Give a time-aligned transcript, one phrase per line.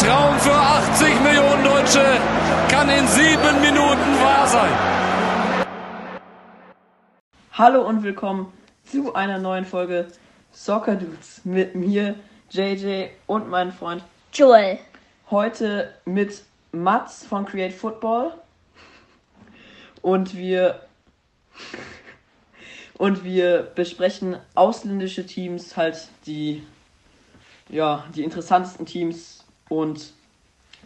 [0.00, 2.02] Traum für 80 Millionen Deutsche
[2.70, 4.72] kann in sieben Minuten wahr sein.
[7.52, 8.50] Hallo und willkommen
[8.90, 10.08] zu einer neuen Folge
[10.52, 12.14] Soccer Dudes mit mir,
[12.48, 14.02] JJ und meinem Freund
[14.32, 14.78] Joel.
[15.30, 18.32] Heute mit Mats von Create Football.
[20.00, 20.80] Und wir
[22.96, 26.66] und wir besprechen ausländische Teams, halt die
[27.68, 29.39] ja, die interessantesten Teams
[29.70, 30.12] und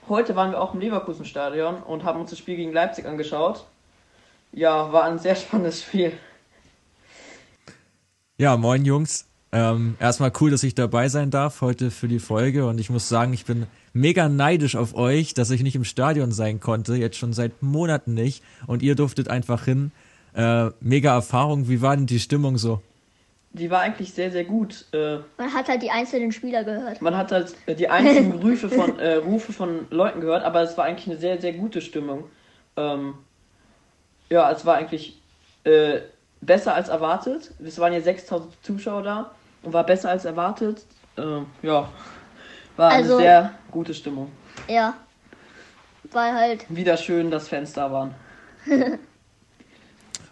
[0.09, 3.65] heute waren wir auch im Leverkusen Stadion und haben uns das Spiel gegen Leipzig angeschaut.
[4.53, 6.13] Ja, war ein sehr spannendes Spiel.
[8.39, 9.27] Ja, moin Jungs.
[9.53, 13.09] Ähm, erstmal cool, dass ich dabei sein darf heute für die Folge und ich muss
[13.09, 17.17] sagen, ich bin mega neidisch auf euch, dass ich nicht im Stadion sein konnte, jetzt
[17.17, 19.93] schon seit Monaten nicht und ihr durftet einfach hin.
[20.35, 22.83] Äh, mega Erfahrung, wie war denn die Stimmung so?
[23.57, 24.85] Die war eigentlich sehr, sehr gut.
[24.93, 27.01] Äh, Man hat halt die einzelnen Spieler gehört.
[27.01, 30.77] man hat halt äh, die einzigen Rufe von, äh, Rufe von Leuten gehört, aber es
[30.77, 32.25] war eigentlich eine sehr, sehr gute Stimmung.
[32.77, 33.15] Ähm,
[34.29, 35.21] ja, es war eigentlich
[35.63, 36.01] äh,
[36.41, 37.53] besser als erwartet.
[37.65, 39.31] Es waren ja 6000 Zuschauer da
[39.63, 40.85] und war besser als erwartet.
[41.17, 41.89] Ähm, ja,
[42.77, 44.33] war Also- eine sehr gute Stimmung.
[44.67, 44.95] Ja.
[46.11, 48.15] Weil halt, Wieder schön, dass Fans da waren.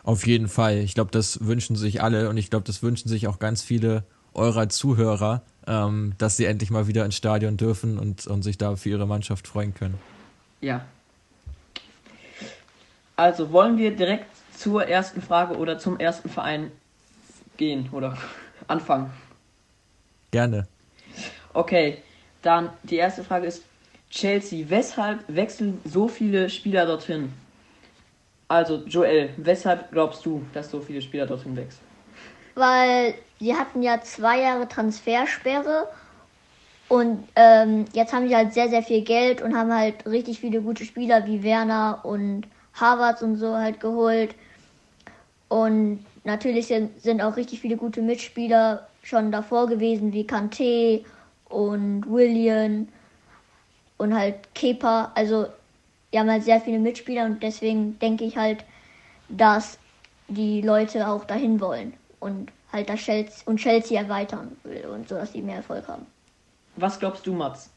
[0.05, 0.79] Auf jeden Fall.
[0.79, 4.05] Ich glaube, das wünschen sich alle und ich glaube, das wünschen sich auch ganz viele
[4.35, 8.75] eurer Zuhörer, ähm, dass sie endlich mal wieder ins Stadion dürfen und, und sich da
[8.77, 9.99] für ihre Mannschaft freuen können.
[10.61, 10.85] Ja.
[13.17, 16.73] Also wollen wir direkt zur ersten Frage oder zum ersten Verein
[17.57, 18.17] gehen oder
[18.67, 19.11] anfangen?
[20.31, 20.67] Gerne.
[21.53, 21.99] Okay,
[22.41, 23.63] dann die erste Frage ist
[24.11, 24.69] Chelsea.
[24.69, 27.33] Weshalb wechseln so viele Spieler dorthin?
[28.53, 31.93] Also Joel, weshalb glaubst du, dass so viele Spieler dorthin wechseln?
[32.55, 35.89] weil sie hatten ja zwei Jahre Transfersperre
[36.89, 40.61] und ähm, jetzt haben sie halt sehr, sehr viel Geld und haben halt richtig viele
[40.61, 44.35] gute Spieler wie Werner und Harvards und so halt geholt.
[45.49, 51.05] Und natürlich sind, sind auch richtig viele gute Mitspieler schon davor gewesen, wie Kanté
[51.49, 52.89] und William
[53.97, 55.13] und halt Kepa.
[55.15, 55.47] Also,
[56.13, 58.65] die haben halt sehr viele Mitspieler und deswegen denke ich halt,
[59.29, 59.79] dass
[60.29, 65.15] die Leute auch dahin wollen und halt das Chelsea und Chelsea erweitern will und so,
[65.15, 66.07] dass sie mehr Erfolg haben.
[66.77, 67.71] Was glaubst du, Mats?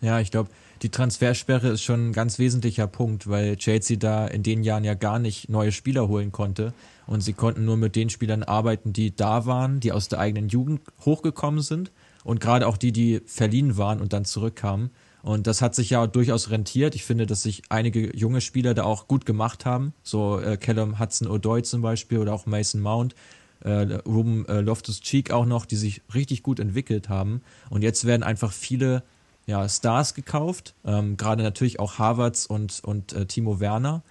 [0.00, 0.50] Ja, ich glaube,
[0.82, 4.94] die Transfersperre ist schon ein ganz wesentlicher Punkt, weil Chelsea da in den Jahren ja
[4.94, 6.72] gar nicht neue Spieler holen konnte.
[7.06, 10.48] Und sie konnten nur mit den Spielern arbeiten, die da waren, die aus der eigenen
[10.48, 11.90] Jugend hochgekommen sind.
[12.22, 14.90] Und gerade auch die, die verliehen waren und dann zurückkamen.
[15.22, 16.94] Und das hat sich ja durchaus rentiert.
[16.94, 19.92] Ich finde, dass sich einige junge Spieler da auch gut gemacht haben.
[20.02, 23.14] So äh, Callum Hudson-Odoi zum Beispiel oder auch Mason Mount
[23.60, 27.42] äh, Ruben äh, Loftus-Cheek auch noch, die sich richtig gut entwickelt haben.
[27.70, 29.02] Und jetzt werden einfach viele
[29.46, 34.02] ja, Stars gekauft, ähm, gerade natürlich auch Harvards und, und äh, Timo Werner.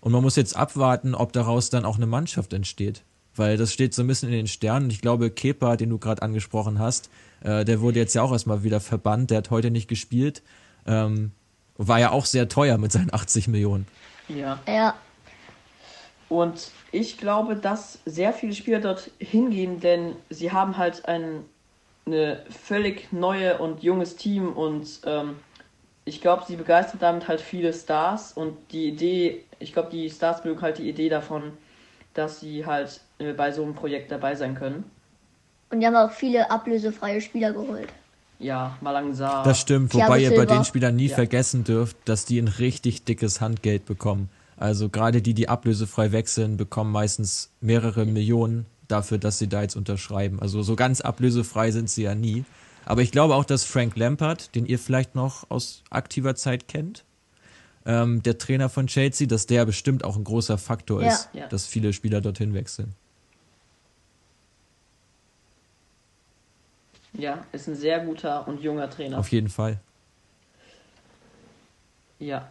[0.00, 3.04] Und man muss jetzt abwarten, ob daraus dann auch eine Mannschaft entsteht.
[3.34, 4.90] Weil das steht so ein bisschen in den Sternen.
[4.90, 7.08] Ich glaube, Kepa, den du gerade angesprochen hast,
[7.44, 9.30] äh, der wurde jetzt ja auch erstmal wieder verbannt.
[9.30, 10.42] Der hat heute nicht gespielt.
[10.86, 11.32] Ähm,
[11.76, 13.86] war ja auch sehr teuer mit seinen 80 Millionen.
[14.28, 14.60] Ja.
[14.66, 14.94] Ja,
[16.28, 21.44] Und ich glaube, dass sehr viele Spieler dort hingehen, denn sie haben halt ein
[22.06, 25.36] eine völlig neue und junges Team und ähm,
[26.04, 30.44] ich glaube, sie begeistert damit halt viele Stars und die Idee, ich glaube, die Stars
[30.44, 31.52] mögen halt die Idee davon,
[32.14, 34.90] dass sie halt äh, bei so einem Projekt dabei sein können.
[35.72, 37.88] Und die haben auch viele ablösefreie Spieler geholt.
[38.38, 39.42] Ja, Malangsa.
[39.44, 41.14] Das stimmt, wobei ihr bei den Spielern nie Ja.
[41.14, 44.28] vergessen dürft, dass die ein richtig dickes Handgeld bekommen.
[44.56, 49.76] Also gerade die, die ablösefrei wechseln, bekommen meistens mehrere Millionen dafür, dass sie da jetzt
[49.76, 50.40] unterschreiben.
[50.40, 52.44] Also so ganz ablösefrei sind sie ja nie.
[52.84, 57.04] Aber ich glaube auch, dass Frank Lampard, den ihr vielleicht noch aus aktiver Zeit kennt,
[57.86, 61.08] ähm, der Trainer von Chelsea, dass der bestimmt auch ein großer Faktor Ja.
[61.12, 61.46] ist, Ja.
[61.48, 62.94] dass viele Spieler dorthin wechseln.
[67.14, 69.18] Ja, ist ein sehr guter und junger Trainer.
[69.18, 69.78] Auf jeden Fall.
[72.18, 72.48] Ja.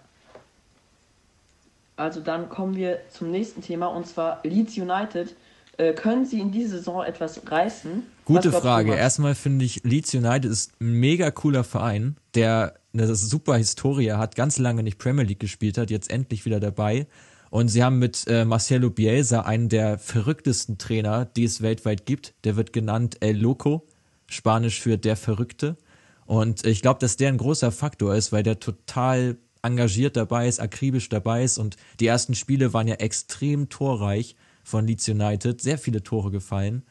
[1.96, 5.36] Also dann kommen wir zum nächsten Thema und zwar Leeds United.
[5.78, 8.04] Äh, können sie in dieser Saison etwas reißen?
[8.25, 8.94] Gute Frage.
[8.94, 14.36] Erstmal finde ich, Leeds United ist ein mega cooler Verein, der eine super Historie hat,
[14.36, 17.08] ganz lange nicht Premier League gespielt hat, jetzt endlich wieder dabei.
[17.50, 22.34] Und sie haben mit äh, Marcelo Bielsa einen der verrücktesten Trainer, die es weltweit gibt.
[22.44, 23.86] Der wird genannt El Loco,
[24.31, 25.78] Spanisch für der Verrückte.
[26.25, 30.60] Und ich glaube, dass der ein großer Faktor ist, weil der total engagiert dabei ist,
[30.60, 31.57] akribisch dabei ist.
[31.57, 36.83] Und die ersten Spiele waren ja extrem torreich von Leeds United, sehr viele Tore gefallen.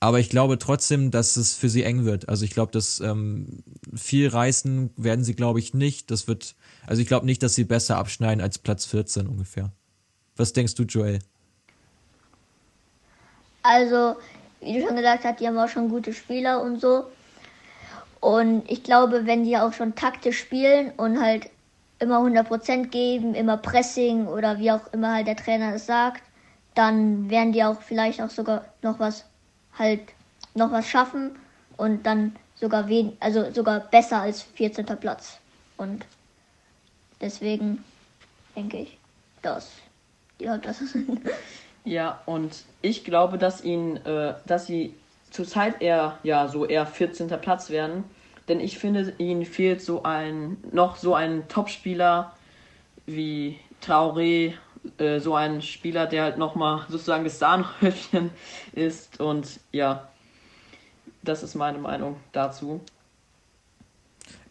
[0.00, 2.28] Aber ich glaube trotzdem, dass es für sie eng wird.
[2.28, 3.62] Also ich glaube, dass ähm,
[3.94, 6.10] viel reißen werden sie, glaube ich, nicht.
[6.10, 6.54] Das wird,
[6.86, 9.72] also ich glaube nicht, dass sie besser abschneiden als Platz 14 ungefähr.
[10.36, 11.20] Was denkst du, Joel?
[13.62, 14.16] Also,
[14.64, 17.04] wie du schon gesagt hast, die haben auch schon gute Spieler und so.
[18.20, 21.50] Und ich glaube, wenn die auch schon taktisch spielen und halt
[21.98, 26.22] immer 100% geben, immer Pressing oder wie auch immer halt der Trainer es sagt,
[26.74, 29.24] dann werden die auch vielleicht auch sogar noch was
[29.78, 30.00] halt
[30.54, 31.36] noch was schaffen
[31.76, 34.86] und dann sogar wen, also sogar besser als 14.
[34.86, 35.38] Platz.
[35.76, 36.04] Und
[37.20, 37.84] deswegen
[38.54, 38.98] denke ich,
[39.42, 39.72] dass
[40.38, 41.20] ja das sind.
[41.84, 44.94] Ja, und ich glaube, dass ihn, äh, dass sie
[45.30, 47.28] zurzeit eher, ja, so eher 14.
[47.40, 48.04] Platz werden.
[48.48, 52.32] Denn ich finde, ihnen fehlt so ein, noch so ein Topspieler
[53.06, 54.54] wie Traoré,
[54.98, 58.30] äh, so ein Spieler, der halt nochmal sozusagen das Sahnehäufchen
[58.72, 59.20] ist.
[59.20, 60.08] Und ja,
[61.22, 62.80] das ist meine Meinung dazu.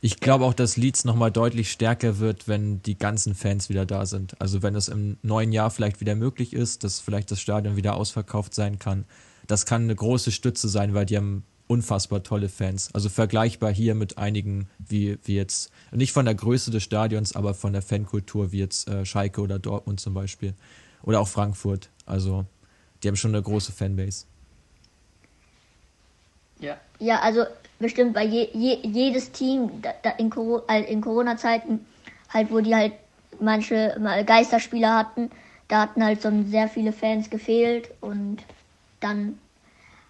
[0.06, 4.06] Ich glaube auch, dass Leeds nochmal deutlich stärker wird, wenn die ganzen Fans wieder da
[4.06, 4.36] sind.
[4.42, 7.96] Also wenn es im neuen Jahr vielleicht wieder möglich ist, dass vielleicht das Stadion wieder
[7.96, 9.06] ausverkauft sein kann.
[9.48, 12.90] Das kann eine große Stütze sein, weil die haben unfassbar tolle Fans.
[12.94, 17.54] Also vergleichbar hier mit einigen, wie, wie jetzt, nicht von der Größe des Stadions, aber
[17.54, 20.54] von der Fankultur, wie jetzt äh, Schalke oder Dortmund zum Beispiel.
[21.04, 21.90] Oder auch Frankfurt.
[22.06, 22.46] Also
[23.02, 24.26] die haben schon eine große Fanbase.
[26.60, 26.76] Ja.
[27.00, 27.46] Ja, also
[27.84, 30.32] bestimmt bei je, je, jedes Team da, da in,
[30.88, 31.86] in Corona-Zeiten,
[32.30, 32.94] halt wo die halt
[33.40, 35.30] manche mal Geisterspieler hatten,
[35.68, 38.38] da hatten halt so sehr viele Fans gefehlt und
[39.00, 39.38] dann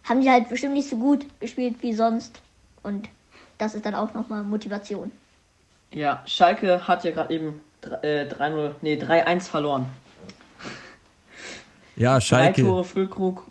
[0.05, 2.39] haben die halt bestimmt nicht so gut gespielt wie sonst
[2.83, 3.09] und
[3.57, 5.11] das ist dann auch nochmal Motivation.
[5.91, 9.85] Ja, Schalke hat ja gerade eben 3-0, äh, nee, 3-1 verloren.
[11.95, 12.61] Ja, Schalke.
[12.61, 13.43] Drei Tore Füllkrug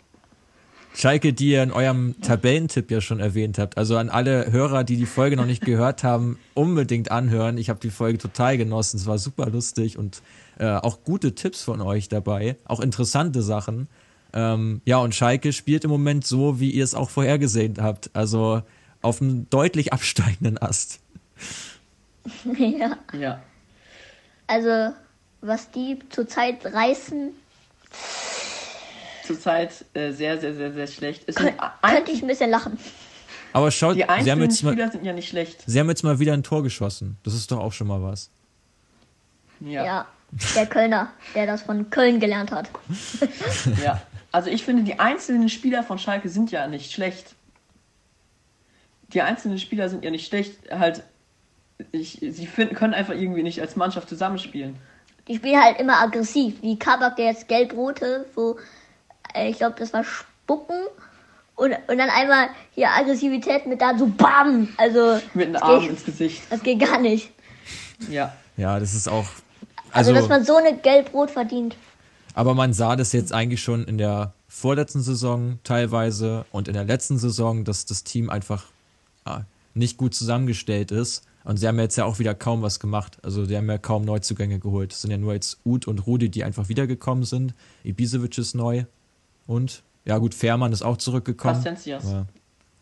[0.95, 3.77] Schalke, die ihr in eurem Tabellentipp ja schon erwähnt habt.
[3.77, 7.57] Also an alle Hörer, die die Folge noch nicht gehört haben, unbedingt anhören.
[7.57, 8.97] Ich habe die Folge total genossen.
[8.97, 10.21] Es war super lustig und
[10.59, 12.57] äh, auch gute Tipps von euch dabei.
[12.65, 13.87] Auch interessante Sachen.
[14.33, 18.11] Ähm, ja, und Schalke spielt im Moment so, wie ihr es auch vorhergesehen habt.
[18.13, 18.61] Also
[19.01, 20.99] auf einem deutlich absteigenden Ast.
[22.57, 22.97] ja.
[23.17, 23.41] Ja.
[24.47, 24.93] Also,
[25.41, 27.31] was die zurzeit reißen,
[29.25, 31.23] zurzeit äh, sehr, sehr, sehr, sehr schlecht.
[31.27, 32.77] Es Kön könnte ich ein bisschen lachen.
[33.53, 35.63] Aber schaut, die sie haben, einzelnen jetzt Spieler mal, sind ja nicht schlecht.
[35.65, 37.17] sie haben jetzt mal wieder ein Tor geschossen.
[37.23, 38.29] Das ist doch auch schon mal was.
[39.59, 39.85] Ja.
[39.85, 40.07] Ja.
[40.55, 42.69] Der Kölner, der das von Köln gelernt hat.
[43.83, 44.01] ja.
[44.31, 47.35] Also ich finde, die einzelnen Spieler von Schalke sind ja nicht schlecht.
[49.09, 50.71] Die einzelnen Spieler sind ja nicht schlecht.
[50.71, 51.03] Halt,
[51.91, 54.75] ich, sie finden, können einfach irgendwie nicht als Mannschaft zusammenspielen.
[55.27, 58.57] Die spielen halt immer aggressiv, wie Kabak, der jetzt gelb-rote, wo
[59.35, 60.75] ich glaube, das war Spucken.
[61.55, 64.69] Und, und dann einmal hier Aggressivität mit da so BAM!
[64.77, 65.19] Also.
[65.33, 66.41] Mit einem Arm ins Gesicht.
[66.49, 67.31] Das geht gar nicht.
[68.09, 68.33] Ja.
[68.57, 69.25] Ja, das ist auch.
[69.91, 71.75] Also, Also, dass man so eine Gelb-Rot verdient.
[72.33, 76.83] aber man sah das jetzt eigentlich schon in der vorletzten Saison teilweise und in der
[76.85, 78.65] letzten Saison, dass das Team einfach
[79.27, 79.45] ja,
[79.75, 81.23] nicht gut zusammengestellt ist.
[81.43, 83.17] Und sie haben jetzt ja auch wieder kaum was gemacht.
[83.21, 84.93] Also sie haben ja kaum Neuzugänge geholt.
[84.93, 87.53] Es sind ja nur jetzt Uth und Rudi, die einfach wiedergekommen sind.
[87.83, 88.85] Ibisevic ist neu.
[89.47, 91.55] Und, ja gut, Fährmann ist auch zurückgekommen.
[91.55, 92.03] Pastencias.
[92.03, 92.25] Ja.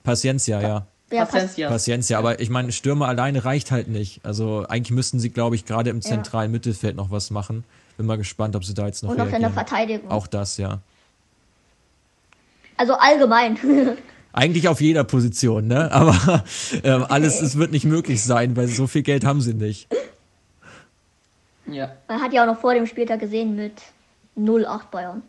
[0.04, 0.88] Paciencia, ja.
[1.12, 1.26] Ja.
[1.26, 1.72] Pastencias.
[1.72, 4.22] Paciencia, aber ich meine, Stürmer alleine reicht halt nicht.
[4.24, 7.64] Also eigentlich müssten sie, glaube ich, gerade im zentralen Mittelfeld noch was machen.
[7.98, 9.68] Bin mal gespannt, ob sie da jetzt noch Und noch in der reagieren.
[9.68, 10.10] Verteidigung.
[10.10, 10.80] Auch das, ja.
[12.78, 13.60] Also allgemein.
[14.34, 15.92] Eigentlich auf jeder Position, ne?
[15.92, 16.44] Aber
[16.84, 19.88] ähm, alles, es wird nicht möglich sein, weil so viel Geld haben sie nicht.
[21.68, 21.92] Ja.
[22.08, 23.74] Man hat ja auch noch vor dem Spieltag gesehen mit
[24.38, 25.22] 0-8 Bayern.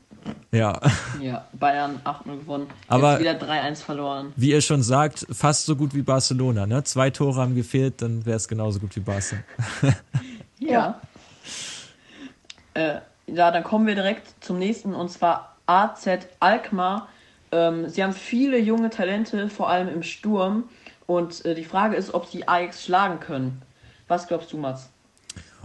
[0.52, 0.80] Ja.
[1.21, 1.44] Ja.
[1.52, 2.66] Bayern 8-0 gewonnen.
[2.88, 4.32] Aber- Jetzt wieder 3-1 verloren.
[4.37, 6.82] Wie ihr schon sagt, fast so gut wie Barcelona, ne?
[6.85, 9.37] Zwei Tore haben gefehlt, dann wäre es genauso gut wie Barca.
[10.59, 11.00] Ja.
[12.75, 16.06] Äh, ja, dann kommen wir direkt zum nächsten und zwar AZ
[16.38, 17.09] Alkmaar.
[17.50, 20.64] Ähm, sie haben viele junge Talente, vor allem im Sturm.
[21.06, 23.61] Und äh, die Frage ist, ob sie Ajax schlagen können.
[24.06, 24.88] Was glaubst du, Mats?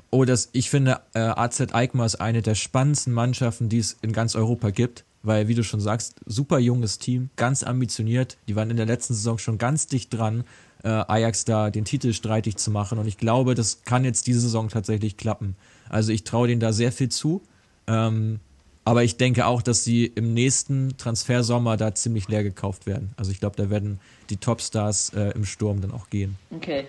[0.10, 4.14] Oh, das, ich finde, äh, AZ Alkmaar ist eine der spannendsten Mannschaften, die es in
[4.14, 8.38] ganz Europa gibt, weil, wie du schon sagst, super junges Team, ganz ambitioniert.
[8.48, 10.46] Die waren in der letzten Saison schon ganz dicht dran,
[10.84, 13.00] äh, Ajax da den Titel streitig zu machen.
[13.00, 15.56] Und ich glaube, das kann jetzt diese Saison tatsächlich klappen.
[15.90, 17.42] Also ich traue denen da sehr viel zu.
[17.88, 18.40] Ähm,
[18.86, 23.12] aber ich denke auch, dass sie im nächsten Transfersommer da ziemlich leer gekauft werden.
[23.18, 24.00] Also ich glaube, da werden
[24.30, 26.38] die Topstars äh, im Sturm dann auch gehen.
[26.52, 26.86] Okay.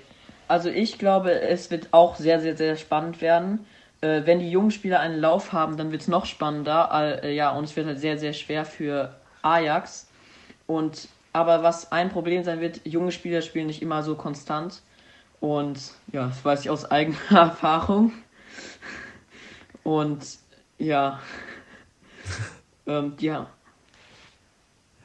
[0.48, 3.66] Also ich glaube, es wird auch sehr, sehr, sehr spannend werden.
[4.00, 6.90] Äh, wenn die jungen Spieler einen Lauf haben, dann wird es noch spannender.
[7.22, 10.08] Äh, ja, und es wird halt sehr, sehr schwer für Ajax.
[10.66, 14.82] Und aber was ein Problem sein wird, junge Spieler spielen nicht immer so konstant.
[15.40, 15.78] Und
[16.12, 18.12] ja, das weiß ich aus eigener Erfahrung.
[19.84, 20.24] Und
[20.78, 21.20] ja.
[22.86, 23.48] ähm, ja.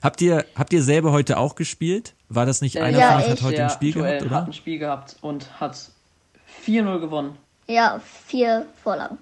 [0.02, 2.14] Habt ihr, habt ihr selber heute auch gespielt?
[2.36, 4.22] War das nicht Äh, einer ja, von euch hat heute Der ein Spiel Joel gehabt,
[4.22, 4.46] hat oder?
[4.48, 5.78] ein Spiel gehabt und hat
[6.66, 7.38] 4-0 gewonnen.
[7.68, 9.18] Ja, vier Vorlagen.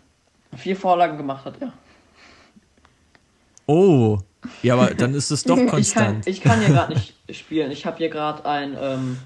[0.56, 1.74] Vier Vorlagen gemacht hat er.
[3.68, 4.18] Oh,
[4.63, 6.27] ja, aber dann ist es doch Ich kann, konstant.
[6.27, 7.72] ich kann hier gerade nicht spielen.
[7.72, 9.18] Ich habe hier gerade ein, ähm,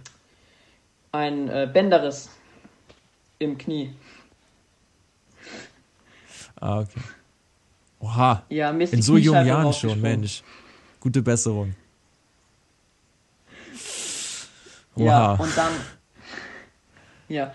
[1.11, 2.29] ein äh, Bänderriss
[3.39, 3.93] im Knie.
[6.59, 6.99] Ah, okay.
[7.99, 9.99] Oha, Ja, in so jungen Jahren schon.
[10.01, 10.43] Mensch.
[10.99, 11.75] Gute Besserung.
[14.95, 15.43] Ja, Oha.
[15.43, 15.71] und dann
[17.27, 17.53] ja,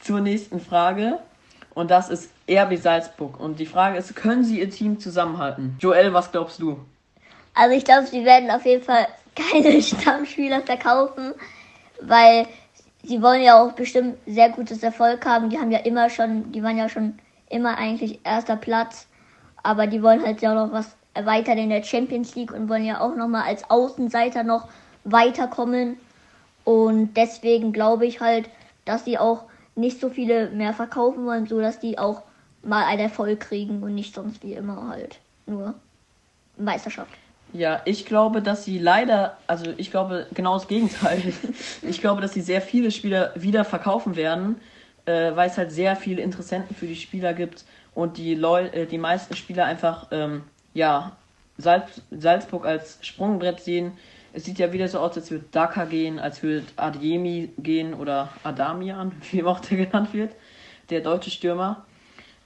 [0.00, 1.18] zur nächsten Frage.
[1.74, 3.38] Und das ist RB Salzburg.
[3.38, 5.76] Und die Frage ist, können sie ihr Team zusammenhalten?
[5.78, 6.80] Joel, was glaubst du?
[7.54, 9.06] Also ich glaube, sie werden auf jeden Fall
[9.36, 11.34] keine Stammspieler verkaufen,
[12.00, 12.46] weil
[13.02, 15.50] sie wollen ja auch bestimmt sehr gutes Erfolg haben.
[15.50, 17.18] Die haben ja immer schon, die waren ja schon
[17.48, 19.06] immer eigentlich erster Platz,
[19.62, 23.00] aber die wollen halt ja noch was erweitern in der Champions League und wollen ja
[23.00, 24.68] auch noch mal als Außenseiter noch
[25.04, 25.96] weiterkommen.
[26.70, 28.48] Und deswegen glaube ich halt,
[28.84, 29.42] dass sie auch
[29.74, 32.22] nicht so viele mehr verkaufen wollen, so dass die auch
[32.62, 35.74] mal einen Erfolg kriegen und nicht sonst wie immer halt nur
[36.56, 37.10] Meisterschaft.
[37.52, 41.32] Ja, ich glaube, dass sie leider, also ich glaube genau das Gegenteil.
[41.82, 44.60] Ich glaube, dass sie sehr viele Spieler wieder verkaufen werden,
[45.06, 47.64] äh, weil es halt sehr viele Interessenten für die Spieler gibt
[47.96, 51.16] und die Leu äh, die meisten Spieler einfach ähm, ja
[51.58, 53.90] Salz Salzburg als Sprungbrett sehen.
[54.32, 58.30] Es sieht ja wieder so aus, als würde Daka gehen, als würde Adeyemi gehen oder
[58.44, 60.34] Adamian, wie auch der genannt wird,
[60.90, 61.84] der deutsche Stürmer.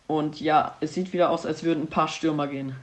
[0.07, 2.75] Und ja, es sieht wieder aus, als würden ein paar Stürmer gehen.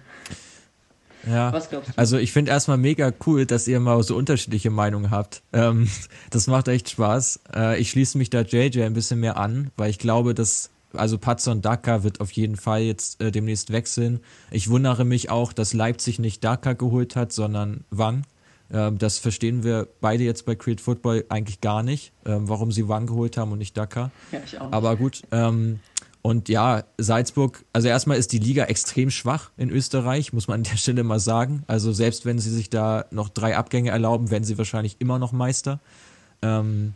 [1.28, 1.54] Ja.
[1.54, 1.94] Was glaubst du?
[1.98, 5.44] Also ich finde erstmal mega cool, dass ihr mal so unterschiedliche Meinungen habt.
[5.54, 5.88] Ähm,
[6.32, 7.42] das macht echt Spaß.
[7.56, 11.18] Äh, ich schließe mich da JJ ein bisschen mehr an, weil ich glaube, dass also
[11.18, 14.20] Patson Daka wird auf jeden Fall jetzt äh, demnächst wechseln.
[14.50, 18.24] Ich wundere mich auch, dass Leipzig nicht Daka geholt hat, sondern Wang.
[18.74, 22.88] Ähm, das verstehen wir beide jetzt bei Create Football eigentlich gar nicht, ähm, warum sie
[22.88, 24.12] Wang geholt haben und nicht Daka.
[24.32, 24.72] Ja, ich auch.
[24.72, 25.80] Aber gut, ähm,
[26.22, 30.64] und ja, Salzburg, also erstmal ist die Liga extrem schwach in Österreich, muss man an
[30.64, 31.64] der Stelle mal sagen.
[31.68, 35.32] Also selbst wenn sie sich da noch drei Abgänge erlauben, werden sie wahrscheinlich immer noch
[35.32, 35.80] Meister.
[36.44, 36.94] Ähm,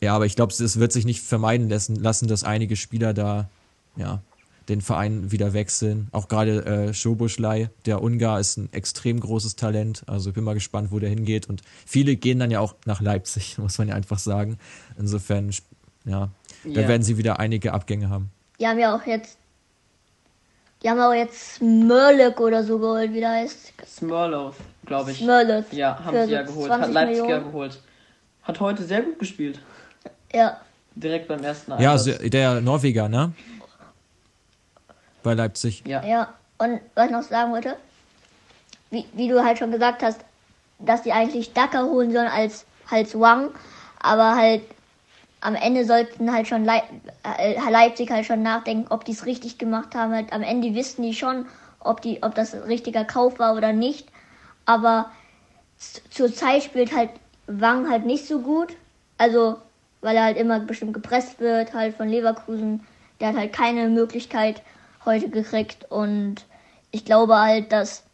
[0.00, 3.48] ja, aber ich glaube, es wird sich nicht vermeiden lassen, lassen, dass einige Spieler da
[3.96, 4.20] ja,
[4.68, 6.08] den Verein wieder wechseln.
[6.12, 10.02] Auch gerade äh, Schoboschlei, der Ungar, ist ein extrem großes Talent.
[10.06, 11.48] Also ich bin mal gespannt, wo der hingeht.
[11.48, 14.58] Und viele gehen dann ja auch nach Leipzig, muss man ja einfach sagen.
[14.98, 15.50] Insofern,
[16.04, 16.28] ja,
[16.64, 16.88] da Ja.
[16.88, 18.30] werden sie wieder einige Abgänge haben.
[18.60, 19.38] Die haben ja auch jetzt.
[20.82, 23.72] Die haben auch jetzt Mörlek oder so geholt, wie der heißt.
[23.86, 24.52] Smurlow,
[24.84, 25.18] glaube ich.
[25.18, 25.72] Smörlek.
[25.72, 26.70] Ja, haben sie ja geholt.
[26.72, 27.80] Hat 20 Leipzig ja geholt.
[28.42, 29.60] Hat heute sehr gut gespielt.
[30.34, 30.60] Ja.
[30.96, 32.16] Direkt beim ersten Ja, Einsatz.
[32.18, 33.32] also der Norweger, ne?
[35.22, 35.82] Bei Leipzig.
[35.86, 36.04] ja.
[36.04, 36.28] Ja.
[36.58, 37.76] Und was ich noch sagen wollte,
[38.90, 40.20] wie, wie du halt schon gesagt hast,
[40.78, 43.50] dass die eigentlich Daka holen sollen als, als Wang,
[43.98, 44.62] aber halt
[45.40, 46.84] am Ende sollten halt schon Leip
[47.24, 50.14] äh, Leipzig halt schon nachdenken, ob die es richtig gemacht haben.
[50.14, 51.46] Halt am Ende wissen die schon,
[51.80, 54.06] ob die, ob das ein richtiger Kauf war oder nicht.
[54.66, 55.10] Aber
[56.10, 57.10] zur Zeit spielt halt
[57.48, 58.76] Wang halt nicht so gut.
[59.18, 59.58] Also,
[60.00, 62.86] weil er halt immer bestimmt gepresst wird, halt von Leverkusen.
[63.18, 64.62] Der hat halt keine Möglichkeit
[65.04, 65.90] heute gekriegt.
[65.90, 66.44] Und
[66.90, 68.04] ich glaube halt, dass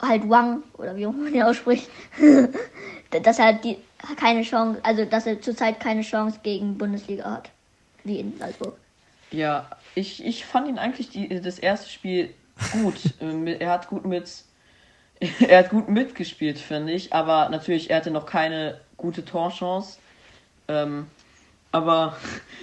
[0.00, 1.88] halt Wang, oder wie man ihn ausspricht,
[3.22, 3.78] dass er halt die
[4.16, 7.50] keine Chance, also dass er zurzeit keine Chance gegen Bundesliga hat.
[8.04, 8.76] Wie in Salzburg.
[9.30, 12.34] Ja, ich, ich fand ihn eigentlich die, das erste Spiel
[12.72, 12.94] gut.
[13.20, 14.44] Ähm, er hat gut mit
[15.40, 19.98] er hat gut mitgespielt, finde ich, aber natürlich, er hatte noch keine gute Torchance.
[20.68, 21.08] Ähm,
[21.72, 22.16] aber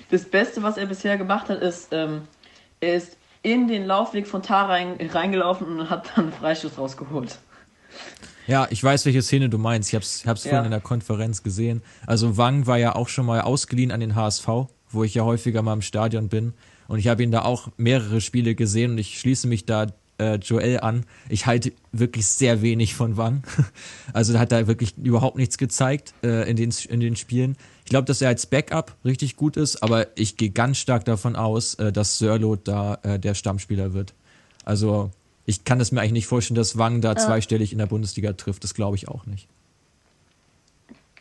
[0.10, 2.28] das Beste, was er bisher gemacht hat, ist, ähm,
[2.82, 7.38] er ist in den Laufweg von Tar rein, reingelaufen und hat dann einen Freischuss rausgeholt.
[8.48, 9.90] Ja, ich weiß, welche Szene du meinst.
[9.90, 10.50] Ich hab's, hab's Ja.
[10.52, 11.82] vorhin in der Konferenz gesehen.
[12.06, 14.48] Also Wang war ja auch schon mal ausgeliehen an den HSV,
[14.90, 16.54] wo ich ja häufiger mal im Stadion bin.
[16.88, 20.36] Und ich habe ihn da auch mehrere Spiele gesehen und ich schließe mich da äh,
[20.36, 21.06] Joel an.
[21.30, 23.44] Ich halte wirklich sehr wenig von Wang.
[24.14, 27.58] Also da hat er wirklich überhaupt nichts gezeigt äh, in, den, in den Spielen.
[27.84, 31.36] Ich glaube, dass er als Backup richtig gut ist, aber ich gehe ganz stark davon
[31.36, 34.14] aus, äh, dass Sörlot da äh, der Stammspieler wird.
[34.64, 35.12] Also
[35.46, 38.64] ich kann es mir eigentlich nicht vorstellen, dass Wang da zweistellig in der Bundesliga trifft.
[38.64, 39.48] Das glaube ich auch nicht.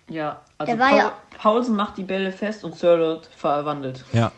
[0.09, 4.05] Ja, also Paul, ja- Paulsen macht die Bälle fest und Sörlot verwandelt.
[4.13, 4.33] Ja,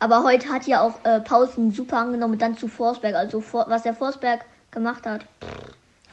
[0.00, 3.14] Aber heute hat ja auch äh, Pausen super angenommen und dann zu Forsberg.
[3.14, 5.26] Also For was der Forsberg gemacht hat.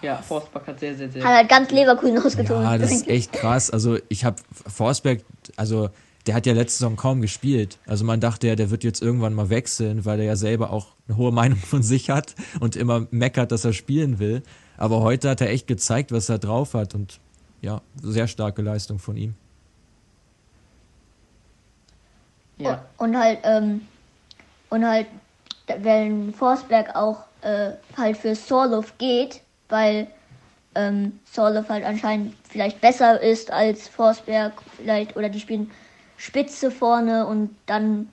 [0.02, 1.24] Ja, Forsberg hat sehr, sehr, sehr.
[1.24, 2.64] Hat halt ganz Leverkusen ausgezogen.
[2.64, 3.72] Ja, das ist echt krass.
[3.72, 5.22] Also ich habe Forsberg,
[5.56, 5.90] also
[6.28, 7.80] der hat ja letzte Saison kaum gespielt.
[7.88, 10.88] Also man dachte ja, der wird jetzt irgendwann mal wechseln, weil er ja selber auch
[11.08, 14.44] eine hohe Meinung von sich hat und immer meckert, dass er spielen will.
[14.76, 17.20] Aber heute hat er echt gezeigt, was er drauf hat und
[17.62, 19.34] ja, sehr starke Leistung von ihm.
[22.58, 22.86] Ja.
[23.08, 23.88] Und halt, ähm,
[24.70, 25.08] und halt,
[25.80, 30.08] wenn Forsberg auch äh, halt für Sorloff geht, weil
[30.76, 35.72] ähm, Sorloff halt anscheinend vielleicht besser ist als Forsberg, vielleicht, oder die spielen
[36.18, 38.10] Spitze vorne und dann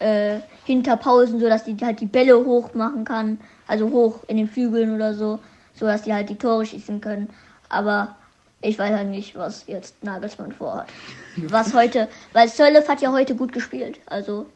[0.00, 4.48] äh, hinter Pausen, sodass die halt die Bälle hoch machen kann, also hoch in den
[4.48, 5.38] Flügeln oder so,
[5.72, 7.30] sodass die halt die Tore schießen können.
[7.70, 8.16] Aber
[8.62, 10.88] ich weiß halt nicht, was jetzt Nagelsmann vorhat.
[11.36, 14.46] Was heute, weil Sörleff hat ja heute gut gespielt, also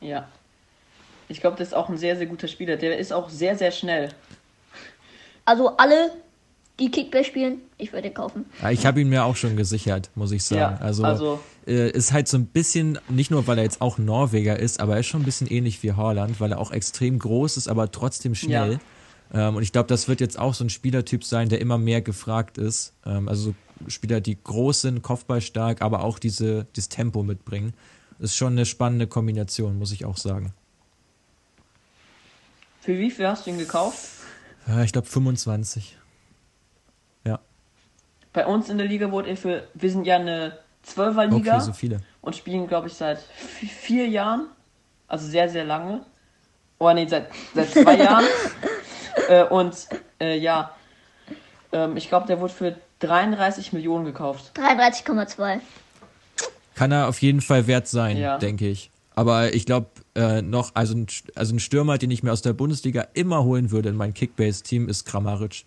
[0.00, 0.28] Ja.
[1.28, 2.76] Ich glaube, das ist auch ein sehr, sehr guter Spieler.
[2.76, 4.10] Der ist auch sehr, sehr schnell.
[5.44, 6.12] Also alle,
[6.78, 8.46] die Kickbase spielen, ich würde kaufen.
[8.60, 10.76] Ja, ich habe ihn mir auch schon gesichert, muss ich sagen.
[10.78, 13.98] Ja, also, also- äh, ist halt so ein bisschen, nicht nur weil er jetzt auch
[13.98, 17.18] Norweger ist, aber er ist schon ein bisschen ähnlich wie Haaland, weil er auch extrem
[17.18, 18.80] groß ist, aber trotzdem schnell.
[19.32, 22.02] Ähm, und ich glaube, das wird jetzt auch so ein Spielertyp sein, der immer mehr
[22.02, 22.92] gefragt ist.
[23.06, 27.74] Ähm, also so Spieler, die groß sind, kopfballstark, aber auch diese, dieses Tempo mitbringen.
[28.18, 30.52] Ist schon eine spannende Kombination, muss ich auch sagen.
[32.80, 33.98] Für wie viel hast du ihn gekauft?
[34.66, 35.96] Ja, ich glaube 25.
[37.24, 37.40] Ja,
[38.32, 39.66] Bei uns in der Liga wurde er für.
[39.74, 42.00] Wir sind ja eine Zwölferliga okay, so viele.
[42.20, 43.18] und spielen, glaube ich, seit
[43.60, 44.48] vi- vier Jahren.
[45.08, 46.04] Also sehr, sehr lange.
[46.78, 48.24] Oh nee, seit, seit zwei Jahren.
[49.28, 49.88] Äh, und
[50.20, 50.74] äh, ja,
[51.72, 54.52] ähm, ich glaube, der wurde für 33 Millionen gekauft.
[54.56, 55.60] 33,2.
[56.74, 58.38] Kann er auf jeden Fall wert sein, Ja.
[58.38, 58.90] denke ich.
[59.14, 62.54] Aber ich glaube, äh, noch, also ein, also ein Stürmer, den ich mir aus der
[62.54, 65.64] Bundesliga immer holen würde in mein Kickbase-Team, ist Kramaric.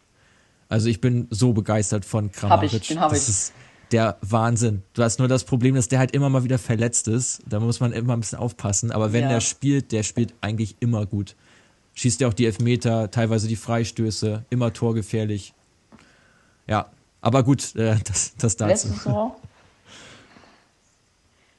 [0.67, 2.71] Also ich bin so begeistert von Kramaric.
[2.71, 3.29] Hab ich, den hab das ich.
[3.29, 3.53] ist
[3.91, 4.81] der Wahnsinn.
[4.93, 7.43] Du hast nur das Problem, dass der halt immer mal wieder verletzt ist.
[7.47, 8.91] Da muss man immer ein bisschen aufpassen.
[8.91, 9.29] Aber wenn Ja.
[9.29, 11.35] der spielt, der spielt eigentlich immer gut.
[11.95, 15.53] Schießt ja auch die Elfmeter, teilweise die Freistöße, immer torgefährlich.
[16.67, 16.89] Ja,
[17.21, 18.87] aber gut, äh, das, das Letzte dazu.
[18.87, 19.35] Saison.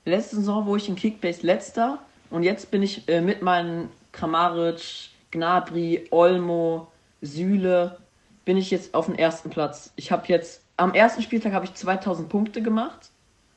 [0.05, 1.99] Letzte Saison, wo ich in Kickbase letzter
[2.31, 6.87] und jetzt bin ich äh, mit meinen Kramaric, Gnabry, Olmo,
[7.23, 7.99] Süle,
[8.45, 9.91] bin ich jetzt auf dem ersten Platz.
[9.97, 13.11] Ich habe jetzt, am ersten Spieltag habe ich 2000 Punkte gemacht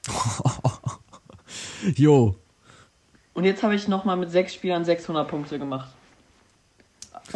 [1.95, 2.35] Jo,
[3.39, 5.89] und jetzt habe ich nochmal mit sechs Spielern 600 Punkte gemacht.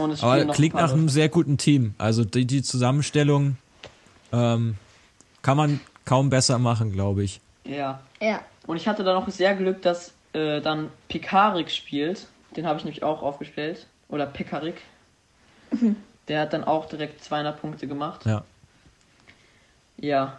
[0.04, 1.96] Und es Aber noch klingt nach einem sehr guten Team.
[1.98, 3.58] Also die, die Zusammenstellung
[4.32, 4.76] ähm,
[5.42, 7.40] kann man kaum besser machen, glaube ich.
[7.64, 8.02] Ja.
[8.22, 8.42] Ja.
[8.68, 12.28] Und ich hatte da noch sehr Glück, dass äh, dann Pekarik spielt.
[12.56, 13.88] Den habe ich nämlich auch aufgestellt.
[14.10, 14.82] Oder Pekarik.
[16.28, 18.26] Der hat dann auch direkt 200 Punkte gemacht.
[18.26, 18.44] Ja.
[19.98, 20.38] Ja.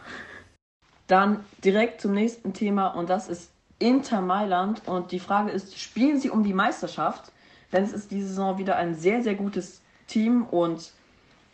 [1.06, 4.86] Dann direkt zum nächsten Thema und das ist Inter Mailand.
[4.86, 7.32] Und die Frage ist, spielen sie um die Meisterschaft?
[7.74, 10.92] Denn es ist diese Saison wieder ein sehr, sehr gutes Team und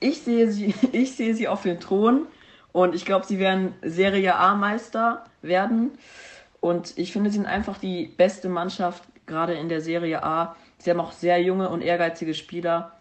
[0.01, 2.27] ich sehe sie, ich sehe sie auf dem Thron
[2.73, 5.93] und ich glaube, sie werden Serie A Meister werden.
[6.61, 10.57] Und ich finde, sie sind einfach die beste Mannschaft, gerade in der Serie A.
[10.79, 13.01] Sie haben auch sehr junge und ehrgeizige Spieler.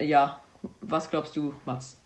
[0.00, 0.40] Ja,
[0.80, 1.96] was glaubst du, Mats?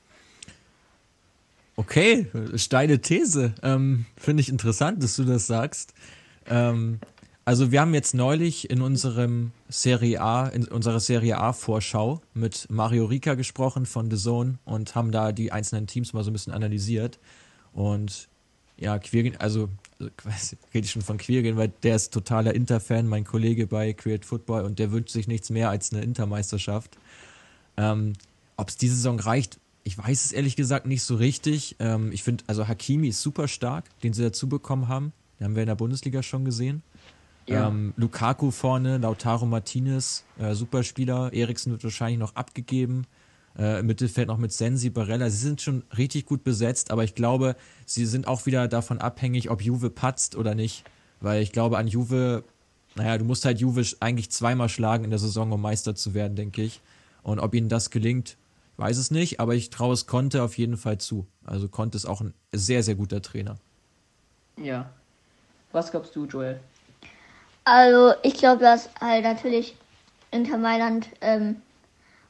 [1.76, 3.54] Okay, steile These.
[3.62, 5.94] Ähm, Finde ich interessant, dass du das sagst.
[6.46, 7.00] Ähm,
[7.44, 12.66] also wir haben jetzt neulich in unserem Serie A, in unserer Serie A Vorschau mit
[12.70, 16.33] Mario Rica gesprochen von The Zone und haben da die einzelnen Teams mal so ein
[16.33, 17.18] bisschen analysiert.
[17.74, 18.28] Und
[18.78, 19.68] ja, Quirgen, also
[20.16, 24.24] quasi rede ich schon von Quirgen, weil der ist totaler Inter-Fan, mein Kollege bei Create
[24.24, 26.96] Football und der wünscht sich nichts mehr als eine Intermeisterschaft.
[27.76, 28.14] Ähm,
[28.57, 31.76] Ob es diese Saison reicht, ich weiß es ehrlich gesagt nicht so richtig.
[31.78, 35.12] Ähm, ich finde, also Hakimi ist super stark, den sie dazu bekommen haben.
[35.38, 36.83] Den haben wir in der Bundesliga schon gesehen.
[37.46, 37.68] Ja.
[37.68, 41.33] Ähm, Lukaku vorne, Lautaro Martinez, äh, Superspieler.
[41.33, 43.07] Eriksen wird wahrscheinlich noch abgegeben.
[43.57, 45.30] Äh, Im Mittelfeld noch mit Sensi, Barella.
[45.30, 47.54] Sie sind schon richtig gut besetzt, aber ich glaube,
[47.87, 50.85] sie sind auch wieder davon abhängig, ob Juve patzt oder nicht.
[51.20, 52.44] Weil ich glaube, an Juve,
[52.96, 56.37] naja, du musst halt Juve eigentlich zweimal schlagen in der Saison, um Meister zu werden,
[56.37, 56.80] denke ich.
[57.22, 58.37] Und ob ihnen das gelingt,
[58.76, 61.26] weiß es nicht, aber ich traue es Conte auf jeden Fall zu.
[61.44, 63.57] Also Conte ist auch ein sehr, sehr guter Trainer.
[64.61, 64.90] Ja.
[65.72, 66.61] Was glaubst du, Joel?
[67.64, 69.77] Also ich glaube, dass halt natürlich
[70.31, 71.62] Inter Mailand ähm,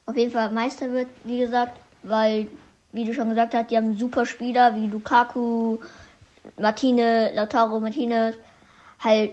[0.06, 2.48] auf jeden Fall Meister wird, wie gesagt, weil,
[2.92, 5.78] wie du schon gesagt hast, die haben super Spieler wie Lukaku,
[6.58, 8.36] Martine, Lautaro Martinez,
[9.00, 9.32] halt,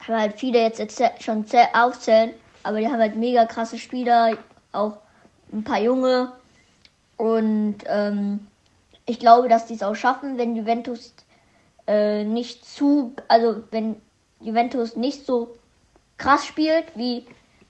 [0.00, 0.80] kann man halt viele jetzt
[1.22, 2.32] schon zäh- aufzählen,
[2.64, 4.38] aber die haben halt mega krasse Spieler,
[4.72, 4.98] auch
[5.52, 6.32] ein paar junge
[7.16, 8.46] Und ähm,
[9.06, 11.14] ich glaube, dass die es auch schaffen, wenn Juventus
[11.86, 13.96] äh, nicht zu, also wenn
[14.40, 15.56] Juventus nicht so
[16.16, 17.24] krass spielt, wie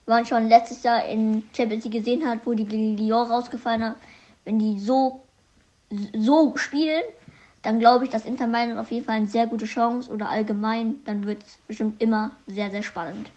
[0.05, 3.95] man schon letztes Jahr in Champions League gesehen hat, wo die gegen Lyon rausgefallen hat.
[4.43, 5.23] Wenn die so,
[6.17, 7.03] so spielen,
[7.61, 10.95] dann glaube ich, dass Inter Mailand auf jeden Fall eine sehr gute Chance oder allgemein,
[11.05, 13.29] dann wird es bestimmt immer sehr, sehr spannend.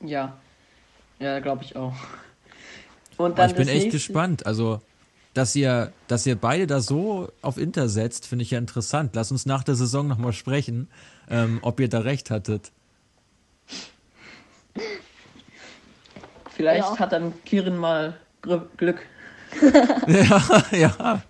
[0.00, 0.36] Ja,
[1.18, 1.94] ja, glaube ich auch.
[3.18, 4.46] Und dann ich bin echt gespannt.
[4.46, 4.80] Also,
[5.34, 9.14] dass ihr, dass ihr beide da so auf Inter setzt, finde ich ja interessant.
[9.14, 10.88] Lass uns nach der Saison nochmal sprechen,
[11.30, 12.72] ähm, ob ihr da recht hattet.
[16.54, 16.98] Vielleicht ja.
[16.98, 18.16] hat dann Kirin mal
[18.76, 19.00] Glück.
[20.06, 21.22] ja, ja.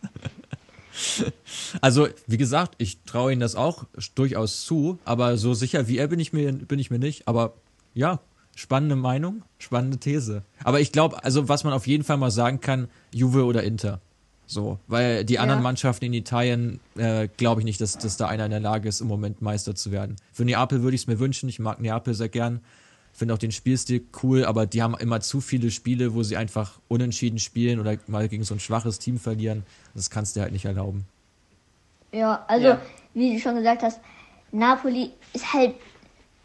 [1.81, 3.85] Also, wie gesagt, ich traue Ihnen das auch
[4.15, 7.29] durchaus zu, aber so sicher wie er bin ich mir, bin ich mir nicht.
[7.29, 7.55] Aber
[7.95, 8.21] ja,
[8.55, 10.43] spannende Meinung, spannende These.
[10.65, 14.01] Aber ich glaube, also was man auf jeden Fall mal sagen kann, Juve oder Inter.
[14.47, 15.63] So, weil die anderen ja.
[15.63, 19.01] Mannschaften in Italien, äh, glaube ich nicht, dass, dass da einer in der Lage ist,
[19.01, 20.17] im Moment Meister zu werden.
[20.33, 21.49] Für Neapel würde ich es mir wünschen.
[21.49, 22.61] Ich mag Neapel sehr gern.
[23.15, 26.81] Finde auch den Spielstil cool, aber die haben immer zu viele Spiele, wo sie einfach
[26.89, 29.65] unentschieden spielen oder mal gegen so ein schwaches Team verlieren.
[29.95, 31.05] Das kannst du halt nicht erlauben.
[32.13, 32.83] Ja, also, ja.
[33.15, 34.01] wie du schon gesagt hast,
[34.51, 35.75] Napoli ist halt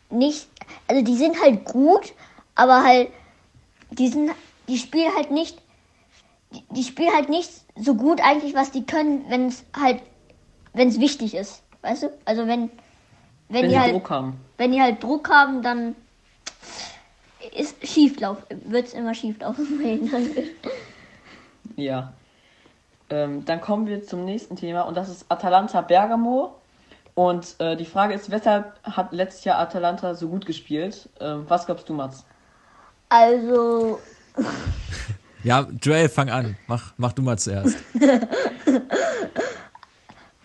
[0.09, 0.47] nicht,
[0.87, 2.13] also die sind halt gut,
[2.55, 3.09] aber halt,
[3.91, 4.31] die sind,
[4.67, 5.61] die spielen halt nicht,
[6.51, 10.01] die, die spielen halt nicht so gut eigentlich, was die können, wenn es halt,
[10.73, 12.13] wenn es wichtig ist, weißt du?
[12.25, 12.69] Also wenn,
[13.49, 14.39] wenn, wenn die, halt, Druck haben.
[14.57, 15.95] wenn die halt Druck haben, dann
[17.55, 19.79] ist Schieflauf, wird es immer schieflaufen.
[21.75, 22.13] ja.
[23.09, 26.55] Ähm, dann kommen wir zum nächsten Thema und das ist Atalanta Bergamo.
[27.17, 31.09] Und äh, die Frage ist, weshalb hat letztes Jahr Atalanta so gut gespielt?
[31.19, 32.23] Ähm, was glaubst du, Mats?
[33.09, 33.99] Also.
[35.43, 36.55] ja, Joel, fang an.
[36.67, 37.75] Mach, mach du mal zuerst.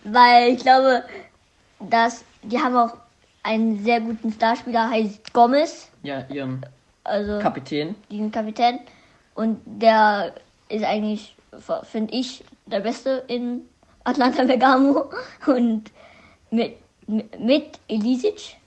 [0.03, 1.03] Weil ich glaube,
[1.79, 2.97] dass die haben auch
[3.43, 5.91] einen sehr guten Starspieler, heißt Gomez.
[6.01, 6.65] Ja, ihren
[7.03, 7.93] also Kapitän.
[8.09, 8.79] Den Kapitän.
[9.35, 10.33] Und der
[10.69, 11.35] ist eigentlich,
[11.83, 13.61] finde ich, der Beste in
[14.05, 15.11] Atlanta Bergamo.
[15.45, 15.91] Und
[16.53, 16.77] mit,
[17.39, 18.57] mit Elisic,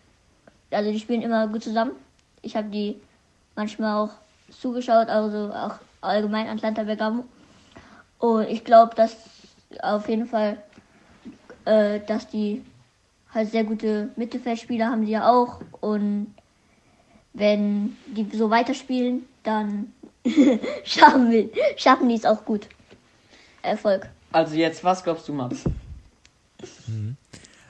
[0.71, 1.93] also die spielen immer gut zusammen.
[2.43, 2.97] Ich habe die
[3.55, 4.11] manchmal auch
[4.51, 7.25] zugeschaut, also auch allgemein Atlanta Bergamo.
[8.19, 9.17] Und ich glaube, dass
[9.83, 10.59] auf jeden Fall,
[11.65, 12.65] äh, dass die
[13.33, 15.61] halt sehr gute Mittelfeldspieler haben sie ja auch.
[15.81, 16.35] Und
[17.35, 19.93] wenn die so weiterspielen, dann
[20.85, 22.69] schaffen, wir, schaffen die es auch gut.
[23.63, 24.09] Erfolg.
[24.33, 25.65] Also jetzt, was glaubst du, Max?
[26.87, 27.17] Mhm.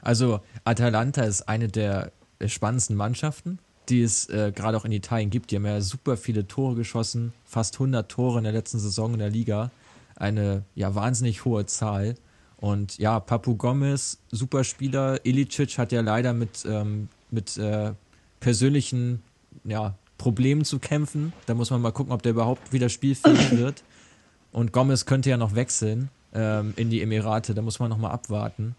[0.06, 2.12] Also Atalanta ist eine der
[2.46, 5.50] spannendsten Mannschaften, die es äh, gerade auch in Italien gibt.
[5.50, 9.18] Die haben ja super viele Tore geschossen, fast 100 Tore in der letzten Saison in
[9.18, 9.72] der Liga.
[10.14, 12.14] Eine ja wahnsinnig hohe Zahl.
[12.56, 15.26] Und ja, Papu Gomez, super Spieler.
[15.26, 17.92] Ilicic hat ja leider mit, ähm, mit äh,
[18.38, 19.24] persönlichen
[19.64, 21.32] ja, Problemen zu kämpfen.
[21.46, 23.82] Da muss man mal gucken, ob der überhaupt wieder spielfähig wird.
[24.52, 27.54] Und Gomez könnte ja noch wechseln ähm, in die Emirate.
[27.54, 28.76] Da muss man noch mal abwarten.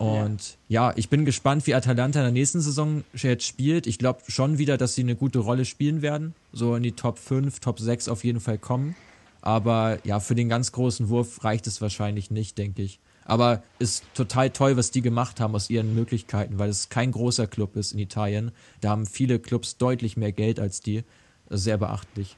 [0.00, 0.88] Und ja.
[0.88, 0.96] ja.
[0.96, 3.86] ich bin gespannt, wie Atalanta in der nächsten Saison jetzt spielt.
[3.86, 6.34] Ich glaube schon wieder, dass sie eine gute Rolle spielen werden.
[6.52, 8.96] So in die Top 5, Top 6 auf jeden Fall kommen.
[9.42, 12.98] Aber ja, für den ganz großen Wurf reicht es wahrscheinlich nicht, denke ich.
[13.26, 17.46] Aber ist total toll, was die gemacht haben aus ihren Möglichkeiten, weil es kein großer
[17.46, 18.52] Club ist in Italien.
[18.80, 21.04] Da haben viele Clubs deutlich mehr Geld als die.
[21.50, 22.36] Sehr beachtlich.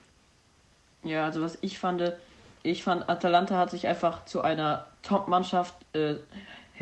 [1.04, 2.12] Ja, also was ich fand,
[2.64, 6.16] ich fand, Atalanta hat sich einfach zu einer Top-Mannschaft äh,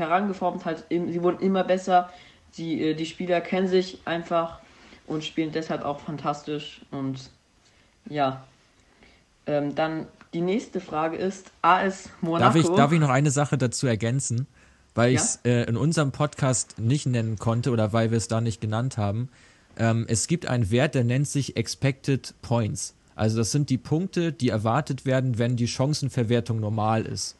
[0.00, 0.64] herangeformt.
[0.64, 2.10] Halt, sie wurden immer besser.
[2.50, 4.58] Sie, äh, die Spieler kennen sich einfach
[5.06, 6.82] und spielen deshalb auch fantastisch.
[6.90, 7.30] Und
[8.08, 8.44] ja,
[9.46, 12.44] ähm, dann die nächste Frage ist AS Monaco.
[12.44, 14.46] Darf ich, darf ich noch eine Sache dazu ergänzen?
[14.94, 18.40] Weil ich es äh, in unserem Podcast nicht nennen konnte oder weil wir es da
[18.40, 19.28] nicht genannt haben.
[19.76, 22.94] Ähm, es gibt einen Wert, der nennt sich Expected Points.
[23.14, 27.36] Also das sind die Punkte, die erwartet werden, wenn die Chancenverwertung normal ist.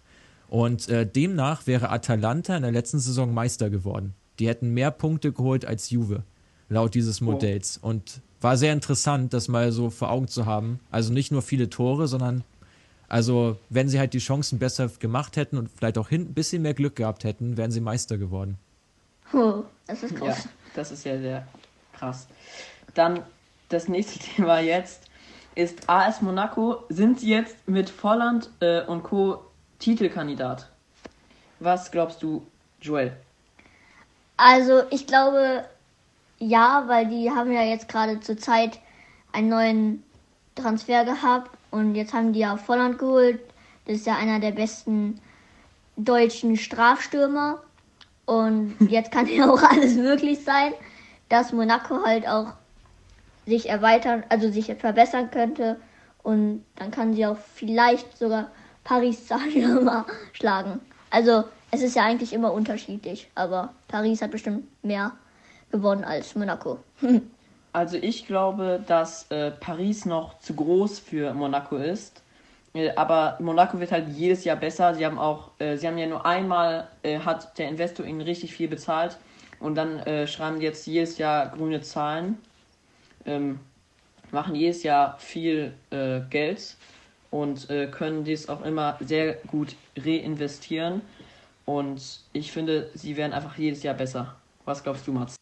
[0.51, 4.15] Und äh, demnach wäre Atalanta in der letzten Saison Meister geworden.
[4.41, 6.25] Die hätten mehr Punkte geholt als Juve,
[6.69, 7.27] laut dieses oh.
[7.27, 7.79] Modells.
[7.83, 7.89] Oh.
[7.89, 10.81] Und war sehr interessant, das mal so vor Augen zu haben.
[10.91, 12.43] Also nicht nur viele Tore, sondern
[13.09, 16.63] also wenn sie halt die Chancen besser gemacht hätten und vielleicht auch hinten ein bisschen
[16.63, 18.59] mehr Glück gehabt hätten, wären sie Meister geworden.
[19.33, 20.45] Oh, das ist krass.
[20.45, 21.47] Ja, das ist ja sehr
[21.93, 22.27] krass.
[22.95, 23.23] Dann
[23.69, 25.05] das nächste Thema jetzt
[25.55, 26.85] ist AS Monaco.
[26.89, 29.45] Sind sie jetzt mit Volland äh, und Co.
[29.81, 30.69] Titelkandidat?
[31.59, 32.47] Was glaubst du,
[32.81, 33.17] Joel?
[34.37, 35.65] Also ich glaube,
[36.39, 38.79] ja, weil die haben ja jetzt gerade zur Zeit
[39.33, 40.03] einen neuen
[40.55, 43.41] Transfer gehabt und jetzt haben die ja Volland geholt,
[43.87, 45.21] Das ist ja einer der besten
[45.97, 47.63] deutschen Strafstürmer.
[48.27, 50.73] Und jetzt kann ja auch alles möglich sein,
[51.29, 52.53] dass Monaco halt auch
[53.47, 55.81] sich erweitern, also sich verbessern könnte.
[56.23, 58.51] Und dann kann sie auch vielleicht sogar
[58.91, 60.81] Paris Saint-Germain schlagen.
[61.11, 65.13] Also es ist ja eigentlich immer unterschiedlich, aber Paris hat bestimmt mehr
[65.71, 66.79] gewonnen als Monaco.
[67.73, 72.21] Also ich glaube, dass äh, Paris noch zu groß für Monaco ist.
[72.75, 74.93] Äh, aber Monaco wird halt jedes Jahr besser.
[74.97, 78.53] Sie haben auch, äh, sie haben ja nur einmal, äh, hat der Investor ihnen richtig
[78.53, 79.19] viel bezahlt
[79.61, 82.39] und dann äh, schreiben jetzt jedes Jahr grüne Zahlen,
[83.25, 83.61] ähm,
[84.33, 85.75] machen jedes Jahr viel
[86.29, 86.77] Geld
[87.31, 91.03] und können dies auch immer sehr gut reinvestieren.
[91.65, 94.35] Und ich finde, sie werden einfach jedes Jahr besser.
[94.65, 95.37] Was glaubst du, Mats?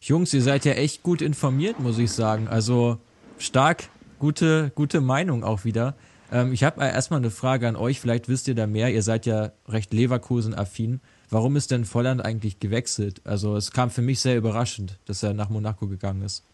[0.00, 2.46] Jungs, ihr seid ja echt gut informiert, muss ich sagen.
[2.48, 2.98] Also
[3.38, 3.84] stark,
[4.18, 5.94] gute, gute Meinung auch wieder.
[6.30, 8.92] Ähm, ich habe erstmal eine Frage an euch, vielleicht wisst ihr da mehr.
[8.92, 11.00] Ihr seid ja recht Leverkusen-affin.
[11.30, 13.22] Warum ist denn Volland eigentlich gewechselt?
[13.24, 16.44] Also es kam für mich sehr überraschend, dass er nach Monaco gegangen ist.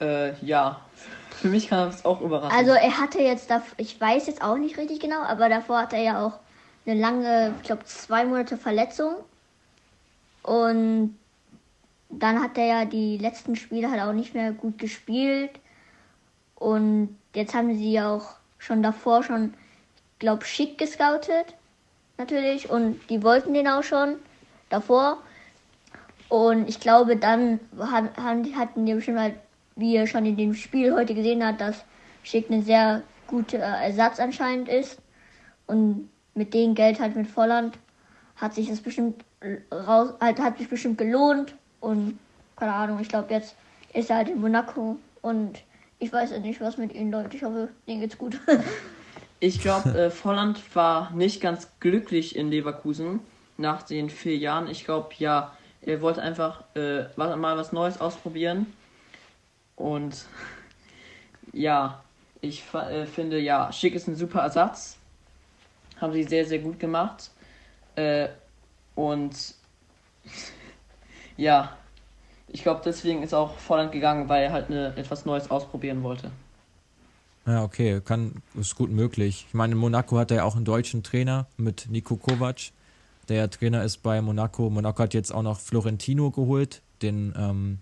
[0.00, 0.80] Äh, ja,
[1.30, 2.58] für mich kam es auch überraschend.
[2.58, 6.02] Also er hatte jetzt, ich weiß jetzt auch nicht richtig genau, aber davor hatte er
[6.02, 6.38] ja auch
[6.86, 9.14] eine lange, ich glaube zwei Monate Verletzung.
[10.42, 11.18] Und
[12.08, 15.52] dann hat er ja die letzten Spiele halt auch nicht mehr gut gespielt.
[16.56, 19.54] Und jetzt haben sie ja auch schon davor schon,
[20.14, 21.54] ich glaube, schick gescoutet.
[22.18, 22.68] Natürlich.
[22.68, 24.16] Und die wollten den auch schon
[24.68, 25.18] davor.
[26.28, 29.34] Und ich glaube, dann hatten die bestimmt halt,
[29.80, 31.84] wie ihr schon in dem Spiel heute gesehen habt, dass
[32.22, 34.98] Schick eine sehr gute Ersatz anscheinend ist.
[35.66, 37.78] Und mit dem Geld halt mit Volland
[38.36, 39.24] hat sich das bestimmt
[39.72, 41.54] raus, halt, hat sich bestimmt gelohnt.
[41.80, 42.18] Und
[42.56, 43.54] keine Ahnung, ich glaube, jetzt
[43.94, 45.62] ist er halt in Monaco und
[45.98, 47.34] ich weiß ja nicht, was mit ihm läuft.
[47.34, 48.40] Ich hoffe, denen geht's gut.
[49.40, 53.20] ich glaube, äh, Volland war nicht ganz glücklich in Leverkusen
[53.56, 54.66] nach den vier Jahren.
[54.68, 58.66] Ich glaube, ja, er wollte einfach äh, mal was Neues ausprobieren.
[59.80, 60.26] Und
[61.52, 62.02] ja,
[62.42, 64.98] ich äh, finde, ja, Schick ist ein super Ersatz.
[65.98, 67.30] Haben sie sehr, sehr gut gemacht.
[67.96, 68.28] Äh,
[68.94, 69.54] und
[71.38, 71.76] ja,
[72.48, 76.30] ich glaube, deswegen ist auch Volland gegangen, weil er halt eine, etwas Neues ausprobieren wollte.
[77.46, 79.46] Ja, okay, kann, ist gut möglich.
[79.48, 82.72] Ich meine, in Monaco hat ja auch einen deutschen Trainer mit Nico Kovac,
[83.30, 84.68] der Trainer ist bei Monaco.
[84.68, 87.78] Monaco hat jetzt auch noch Florentino geholt, den ähm,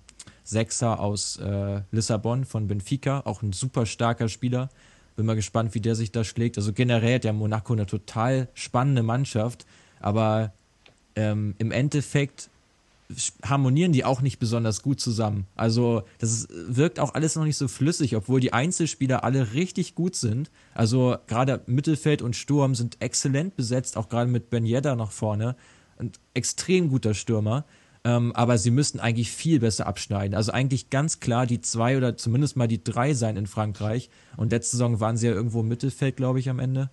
[0.48, 4.70] Sechser aus äh, Lissabon von Benfica, auch ein super starker Spieler.
[5.14, 6.56] Bin mal gespannt, wie der sich da schlägt.
[6.56, 9.66] Also generell ja Monaco eine total spannende Mannschaft,
[10.00, 10.52] aber
[11.16, 12.48] ähm, im Endeffekt
[13.42, 15.46] harmonieren die auch nicht besonders gut zusammen.
[15.54, 19.94] Also das ist, wirkt auch alles noch nicht so flüssig, obwohl die Einzelspieler alle richtig
[19.94, 20.50] gut sind.
[20.74, 25.56] Also gerade Mittelfeld und Sturm sind exzellent besetzt, auch gerade mit Ben Yedda nach vorne.
[25.98, 27.64] Ein extrem guter Stürmer.
[28.08, 30.34] Ähm, aber sie müssten eigentlich viel besser abschneiden.
[30.34, 34.08] Also eigentlich ganz klar die zwei oder zumindest mal die drei sein in Frankreich.
[34.38, 36.88] Und letzte Saison waren sie ja irgendwo im Mittelfeld, glaube ich, am Ende.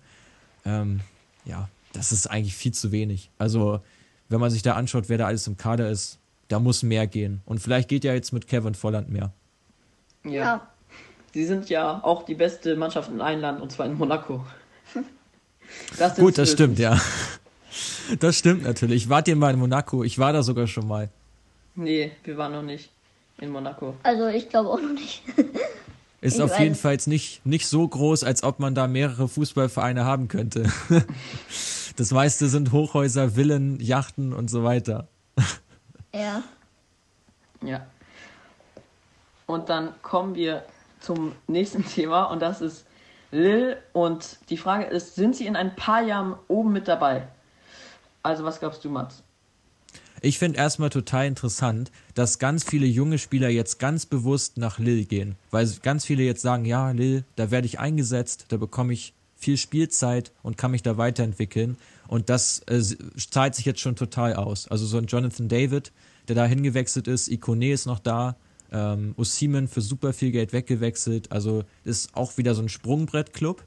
[0.66, 1.00] Ähm,
[1.46, 3.30] ja, das ist eigentlich viel zu wenig.
[3.38, 3.80] Also
[4.28, 7.40] wenn man sich da anschaut, wer da alles im Kader ist, da muss mehr gehen.
[7.46, 9.32] Und vielleicht geht ja jetzt mit Kevin Volland mehr.
[10.22, 10.30] Ja.
[10.30, 10.68] ja.
[11.32, 14.44] Sie sind ja auch die beste Mannschaft in einem Land, und zwar in Monaco.
[15.98, 17.00] Das Gut, das stimmt, ja.
[18.20, 19.08] Das stimmt natürlich.
[19.08, 20.04] Wart ihr mal in Monaco?
[20.04, 21.08] Ich war da sogar schon mal.
[21.74, 22.90] Nee, wir waren noch nicht
[23.38, 23.94] in Monaco.
[24.02, 25.22] Also ich glaube auch noch nicht.
[26.20, 30.04] Ist ich auf jeden Fall nicht, nicht so groß, als ob man da mehrere Fußballvereine
[30.04, 30.70] haben könnte.
[31.96, 35.08] Das meiste sind Hochhäuser, Villen, Yachten und so weiter.
[36.14, 36.42] Ja.
[37.62, 37.86] Ja.
[39.44, 40.64] Und dann kommen wir
[41.00, 42.86] zum nächsten Thema und das ist
[43.30, 43.76] Lil.
[43.92, 47.28] Und die Frage ist, sind sie in ein paar Jahren oben mit dabei?
[48.26, 49.22] Also was glaubst du, Mats?
[50.20, 55.04] Ich finde erstmal total interessant, dass ganz viele junge Spieler jetzt ganz bewusst nach Lil
[55.04, 55.36] gehen.
[55.52, 59.56] Weil ganz viele jetzt sagen, ja, Lil, da werde ich eingesetzt, da bekomme ich viel
[59.56, 61.76] Spielzeit und kann mich da weiterentwickeln.
[62.08, 62.82] Und das äh,
[63.30, 64.66] zahlt sich jetzt schon total aus.
[64.66, 65.92] Also so ein Jonathan David,
[66.26, 68.34] der da hingewechselt ist, Ikone ist noch da,
[68.72, 71.30] ähm, Osimen für super viel Geld weggewechselt.
[71.30, 73.62] Also ist auch wieder so ein Sprungbrettclub.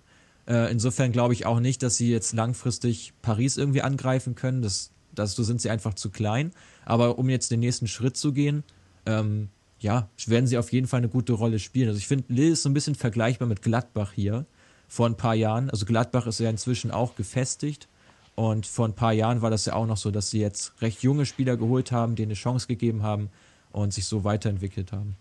[0.50, 4.62] Äh, insofern glaube ich auch nicht, dass sie jetzt langfristig Paris irgendwie angreifen können.
[4.62, 6.52] Das, das, so sind sie einfach zu klein.
[6.86, 8.64] Aber um jetzt den nächsten Schritt zu gehen,
[9.06, 11.88] ähm, ja, werden sie auf jeden Fall eine gute Rolle spielen.
[11.88, 14.46] Also ich finde, Lille ist so ein bisschen vergleichbar mit Gladbach hier
[14.88, 15.70] vor ein paar Jahren.
[15.70, 17.88] Also Gladbach ist ja inzwischen auch gefestigt.
[18.36, 21.04] Und vor ein paar Jahren war das ja auch noch so, dass sie jetzt recht
[21.04, 23.30] junge Spieler geholt haben, denen eine Chance gegeben haben
[23.72, 25.16] und sich so weiterentwickelt haben.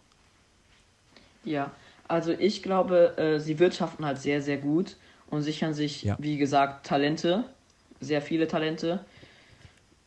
[1.44, 1.72] Ja,
[2.06, 4.96] also ich glaube, äh, sie wirtschaften halt sehr, sehr gut.
[5.30, 6.16] Und sichern sich, Ja.
[6.18, 7.44] wie gesagt, Talente,
[8.00, 9.00] sehr viele Talente.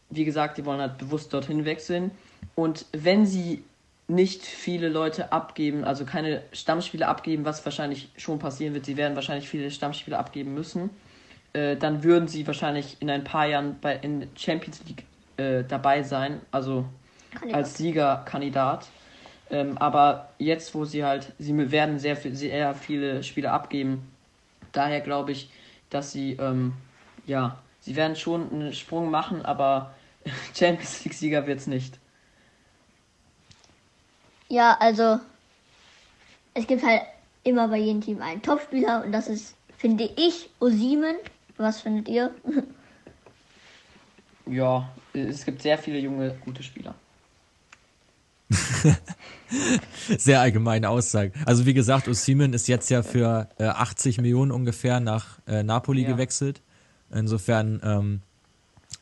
[0.09, 2.11] Wie gesagt, die wollen halt bewusst dorthin wechseln.
[2.55, 3.63] Und wenn sie
[4.07, 9.15] nicht viele Leute abgeben, also keine Stammspieler abgeben, was wahrscheinlich schon passieren wird, sie werden
[9.15, 10.89] wahrscheinlich viele Stammspieler abgeben müssen,
[11.53, 15.05] äh, dann würden sie wahrscheinlich in ein paar Jahren bei in Champions League
[15.37, 16.85] äh, dabei sein, also
[17.33, 17.55] Kandidat.
[17.57, 18.87] als Siegerkandidat.
[19.49, 24.10] Ähm, aber jetzt, wo sie halt, sie werden sehr, viel, sehr viele Spiele abgeben,
[24.71, 25.49] daher glaube ich,
[25.89, 26.73] dass sie, ähm,
[27.25, 29.93] ja, sie werden schon einen Sprung machen, aber
[30.55, 31.99] Champions League-Sieger wird es nicht.
[34.49, 35.19] Ja, also
[36.53, 37.03] es gibt halt
[37.43, 41.15] immer bei jedem Team einen Topspieler und das ist, finde ich, Osimen.
[41.57, 42.33] Was findet ihr?
[44.47, 46.93] Ja, es gibt sehr viele junge, gute Spieler.
[50.17, 51.31] Sehr allgemeine Aussage.
[51.45, 56.03] Also wie gesagt, Osimhen ist jetzt ja für äh, 80 Millionen ungefähr nach äh, Napoli
[56.03, 56.09] Ja.
[56.11, 56.61] gewechselt.
[57.13, 58.21] Insofern ähm,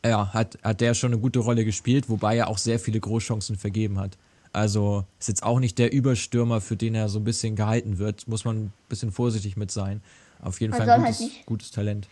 [0.04, 3.56] ja, hat, hat der schon eine gute Rolle gespielt, wobei er auch sehr viele Großchancen
[3.56, 4.16] vergeben hat.
[4.52, 8.26] Also ist jetzt auch nicht der Überstürmer, für den er so ein bisschen gehalten wird.
[8.26, 10.00] Muss man ein bisschen vorsichtig mit sein.
[10.42, 12.08] Auf jeden Man Fall ein halt gutes, nicht- gutes Talent.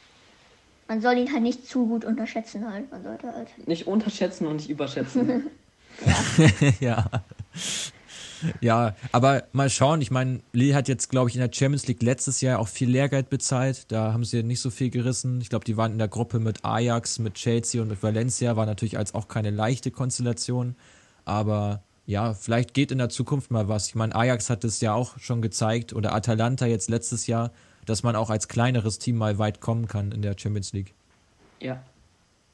[0.87, 2.91] Man soll ihn halt nicht zu gut unterschätzen halt.
[2.91, 3.49] Man sollte halt.
[3.67, 5.45] Nicht unterschätzen und nicht überschätzen.
[6.81, 7.11] ja.
[7.11, 7.11] Ja,
[9.13, 10.01] aber mal schauen.
[10.01, 12.91] Ich meine, Lille hat jetzt, glaube ich, in der Champions League letztes Jahr auch viel
[12.91, 13.91] Lehrgeld bezahlt.
[13.91, 15.41] Da haben sie nicht so viel gerissen.
[15.41, 18.57] Ich glaube, die waren in der Gruppe mit Ajax, mit Chelsea und mit Valencia.
[18.57, 20.77] War natürlich als auch keine leichte Konstellation.
[21.25, 23.89] Aber ja, vielleicht geht in der Zukunft mal was.
[23.89, 27.53] Ich meine, Ajax hat es ja auch schon gezeigt oder Atalanta jetzt letztes Jahr,
[27.85, 30.95] dass man auch als kleineres Team mal weit kommen kann in der Champions League.
[31.61, 31.83] ja.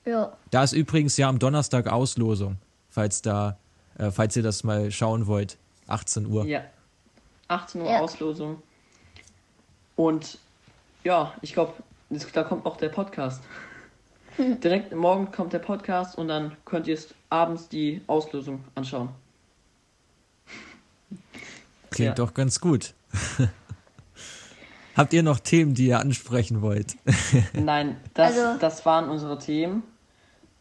[0.07, 0.37] Ja.
[0.51, 2.59] Da ist übrigens ja am Donnerstag Auslosung,
[2.91, 3.59] falls da,
[3.97, 5.57] äh, falls ihr das mal schauen wollt.
[5.87, 6.45] 18 Uhr.
[6.47, 6.63] Ja.
[7.49, 8.01] 18 Uhr Ja.
[8.01, 8.63] Auslosung.
[9.97, 10.39] Und
[11.05, 11.75] ja, ich glaube,
[12.33, 13.43] da kommt auch der Podcast.
[14.39, 19.11] Direkt morgen kommt der Podcast und dann könnt ihr es abends die Auslosung anschauen.
[21.91, 22.15] Klingt Ja.
[22.15, 22.95] doch ganz gut.
[24.97, 26.97] Habt ihr noch Themen, die ihr ansprechen wollt?
[27.53, 29.83] Nein, das, Also- das waren unsere Themen.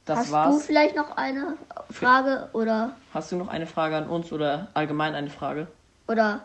[0.05, 0.65] Das Hast du war's.
[0.65, 1.57] vielleicht noch eine
[1.89, 5.67] Frage oder Hast du noch eine Frage an uns oder allgemein eine Frage?
[6.07, 6.41] oder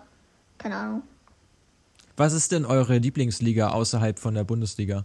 [0.58, 1.02] keine Ahnung?
[2.16, 5.04] Was ist denn eure Lieblingsliga außerhalb von der Bundesliga?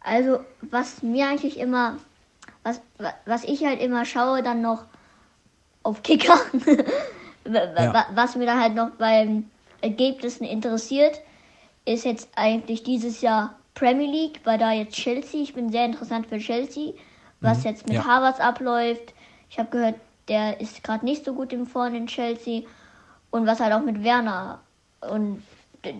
[0.00, 1.96] Also, was mir eigentlich immer,
[2.62, 4.84] was, wa- was ich halt immer schaue, dann noch
[5.82, 6.38] auf Kicker,
[7.46, 7.92] Ja.
[7.92, 11.20] wa- was mir dann halt noch beim Ergebnissen interessiert,
[11.84, 16.26] ist jetzt eigentlich dieses Jahr Premier League, weil da jetzt Chelsea, ich bin sehr interessant
[16.26, 16.92] für Chelsea,
[17.40, 18.04] was jetzt mit ja.
[18.04, 19.12] Harvards abläuft.
[19.50, 19.96] Ich habe gehört,
[20.28, 22.62] der ist gerade nicht so gut im Vorn in Chelsea
[23.30, 24.60] und was halt auch mit Werner.
[25.00, 25.42] Und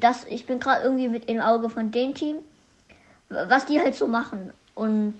[0.00, 2.36] das, ich bin gerade irgendwie mit im Auge von dem Team
[3.28, 4.52] was die halt so machen.
[4.74, 5.14] Und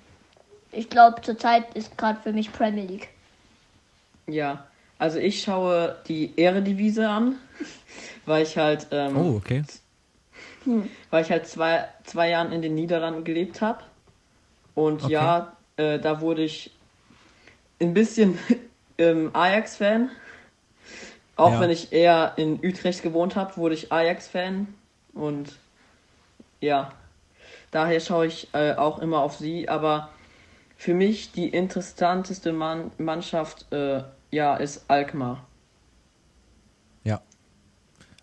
[0.72, 3.08] ich glaube, zurzeit ist gerade für mich Premier League.
[4.26, 4.66] Ja,
[4.98, 7.36] also ich schaue die Ehredivise an,
[8.26, 9.62] weil ich halt, ähm, Oh, okay.
[11.10, 13.82] Weil ich halt zwei, zwei Jahren in den Niederlanden gelebt habe.
[14.74, 15.12] Und Okay.
[15.12, 16.70] ja, äh, da wurde ich
[17.80, 18.38] ein bisschen
[18.98, 20.10] ähm, Ajax-Fan.
[21.36, 21.60] Auch Ja.
[21.60, 24.72] wenn ich eher in Utrecht gewohnt habe, wurde ich Ajax-Fan.
[25.14, 25.52] Und
[26.60, 26.92] ja,
[27.70, 29.68] daher schaue ich äh, auch immer auf sie.
[29.68, 30.10] Aber
[30.76, 35.44] für mich die interessanteste Mann Mannschaft äh, ja, ist Alkmaar.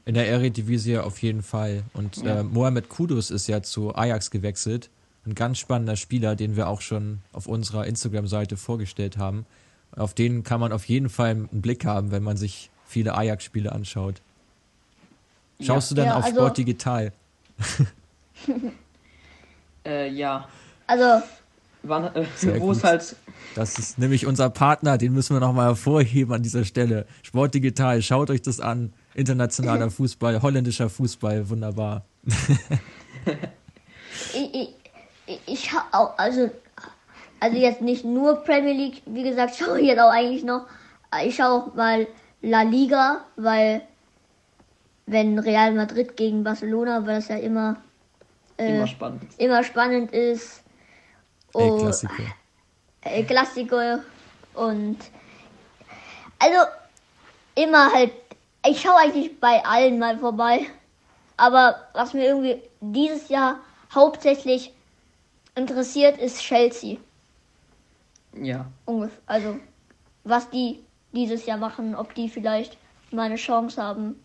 [0.05, 0.09] Ja.
[0.09, 1.83] In der Eredivisie auf jeden Fall.
[1.93, 2.39] Und Ja.
[2.39, 4.89] äh, Mohamed Kudus ist ja zu Ajax gewechselt.
[5.25, 9.45] Ein ganz spannender Spieler, den wir auch schon auf unserer Instagram-Seite vorgestellt haben.
[9.95, 13.71] Auf den kann man auf jeden Fall einen Blick haben, wenn man sich viele Ajax-Spiele
[13.71, 14.21] anschaut.
[15.59, 17.11] Schaust du dann Ja, auf also- Sport Digital?
[19.85, 20.47] Äh, ja,
[20.87, 21.23] Also,
[21.83, 22.25] wann, äh,
[22.59, 22.77] wo gut.
[22.77, 23.15] es halt
[23.55, 27.05] Das ist nämlich unser Partner, den müssen wir nochmal hervorheben an dieser Stelle.
[27.23, 28.93] Sport Digital, schaut euch das an.
[29.13, 32.05] Internationaler Fußball, holländischer Fußball, wunderbar.
[34.33, 36.49] ich, ich, ich, auch, also,
[37.39, 40.67] also jetzt nicht nur Premier League, wie gesagt, schaue ich jetzt auch eigentlich noch.
[41.23, 42.07] Ich schaue auch mal
[42.41, 43.81] La Liga, weil
[45.05, 47.77] wenn Real Madrid gegen Barcelona, weil das ja immer,
[48.57, 49.23] äh, immer spannend.
[49.37, 50.63] immer spannend ist.
[51.53, 52.23] Oh, Klassiker.
[53.01, 53.99] äh, Klassiker
[54.53, 54.97] und
[56.39, 56.57] also
[57.55, 58.11] immer halt
[58.65, 60.67] ich schaue eigentlich bei allen mal vorbei.
[61.37, 63.59] Aber was mir irgendwie dieses Jahr
[63.93, 64.73] hauptsächlich
[65.55, 66.97] interessiert ist Chelsea.
[68.33, 69.59] Ja, ungefähr also
[70.23, 70.79] was die
[71.11, 72.77] dieses Jahr machen ob die vielleicht
[73.11, 74.15] mal eine Chance haben.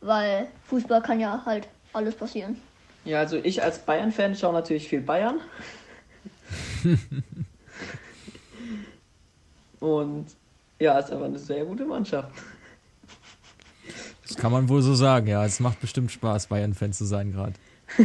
[0.00, 2.60] Weil Fußball kann ja halt alles passieren.
[3.04, 5.40] Ja, also ich als Bayern-Fan schaue natürlich viel Bayern.
[9.80, 10.26] Und
[10.78, 12.30] ja, ist aber eine sehr gute Mannschaft.
[14.30, 15.44] Das kann man wohl so sagen, ja.
[15.44, 17.54] Es macht bestimmt Spaß, Bayern-Fan zu sein gerade.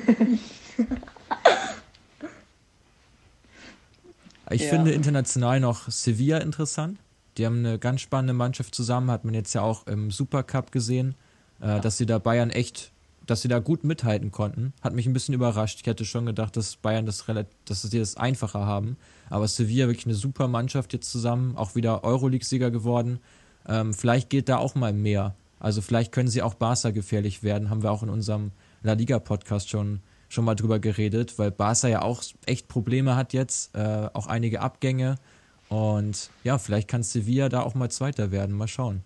[4.49, 4.69] ich Ja.
[4.69, 6.97] finde international noch Sevilla interessant.
[7.37, 11.13] Die haben eine ganz spannende Mannschaft zusammen, hat man jetzt ja auch im Supercup gesehen,
[11.61, 12.91] äh, dass sie da Bayern echt,
[13.27, 14.73] dass sie da gut mithalten konnten.
[14.81, 15.81] Hat mich ein bisschen überrascht.
[15.81, 18.97] Ich hätte schon gedacht, dass Bayern das relativ, dass sie das einfacher haben.
[19.29, 23.19] Aber Sevilla wirklich eine super Mannschaft jetzt zusammen, auch wieder Euroleague-Sieger geworden.
[23.67, 25.35] Ähm, vielleicht geht da auch mal mehr.
[25.59, 28.51] Also vielleicht können sie auch Barca gefährlich werden, haben wir auch in unserem
[28.83, 33.75] La Liga-Podcast schon, schon mal drüber geredet, weil Barca ja auch echt Probleme hat jetzt,
[33.75, 35.15] äh, auch einige Abgänge.
[35.69, 38.55] Und ja, vielleicht kann Sevilla da auch mal Zweiter werden.
[38.55, 39.01] Mal schauen.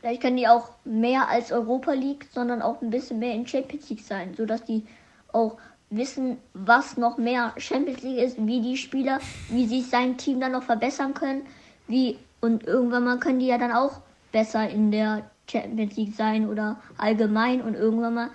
[0.00, 3.90] Vielleicht können die auch mehr als Europa League, sondern auch ein bisschen mehr in Champions
[3.90, 4.86] League sein, sodass die
[5.32, 5.56] auch
[5.90, 9.18] wissen, was noch mehr Champions League ist, wie die Spieler,
[9.48, 11.42] wie sich sein Team dann noch verbessern können,
[11.88, 16.48] wie und irgendwann mal können die ja dann auch besser in der Champions League sein
[16.48, 18.30] oder allgemein und irgendwann mal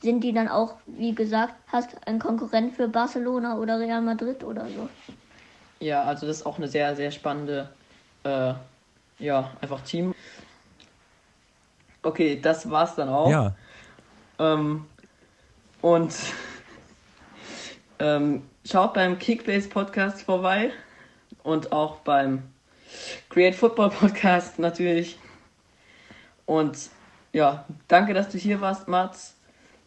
[0.00, 4.66] sind die dann auch, wie gesagt, hast ein Konkurrent für Barcelona oder Real Madrid oder
[4.66, 4.88] so.
[5.80, 7.68] Ja, also das ist auch eine sehr, sehr spannende,
[8.24, 8.54] äh,
[9.18, 10.14] ja, einfach Team.
[12.02, 13.30] Okay, das war's dann auch.
[13.30, 13.54] Ja,
[14.38, 14.86] Ähm,
[15.82, 16.14] und
[17.98, 20.70] ähm, schaut beim Kickbase Podcast vorbei
[21.42, 22.44] und auch beim
[23.30, 25.18] Create Football Podcast natürlich.
[26.48, 26.88] Und
[27.34, 29.34] ja, danke, dass du hier warst, Mats.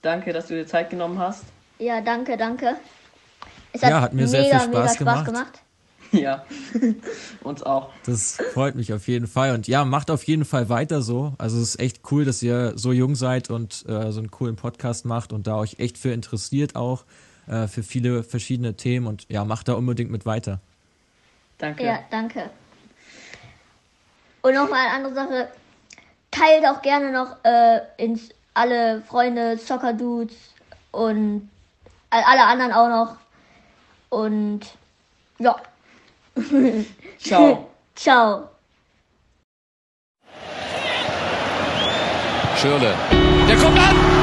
[0.03, 1.43] Danke, dass du dir Zeit genommen hast.
[1.79, 2.75] Ja, danke, danke.
[3.73, 5.33] Es Ja, hat mir sehr viel Spaß gemacht.
[6.13, 6.43] Ja,
[7.41, 7.89] uns auch.
[8.05, 9.53] das freut mich auf jeden Fall.
[9.53, 11.31] Und ja, macht auf jeden Fall weiter so.
[11.37, 14.57] Also es ist echt cool, dass ihr so jung seid und äh, so einen coolen
[14.57, 17.05] Podcast macht und da euch echt für interessiert auch,
[17.47, 19.07] äh, für viele verschiedene Themen.
[19.07, 20.59] Und ja, macht da unbedingt mit weiter.
[21.59, 21.85] Danke.
[21.85, 22.49] Ja, danke.
[24.41, 25.47] Und nochmal eine andere Sache.
[26.31, 30.35] Teilt auch gerne noch äh, ins alle Freunde, Soccer Dudes
[30.91, 31.49] und
[32.09, 33.15] all- alle anderen auch noch.
[34.09, 34.61] Und
[35.39, 35.55] ja.
[37.19, 37.69] Ciao.
[37.95, 38.47] Ciao.
[42.57, 42.93] Schirle.
[43.47, 44.20] Der kommt an.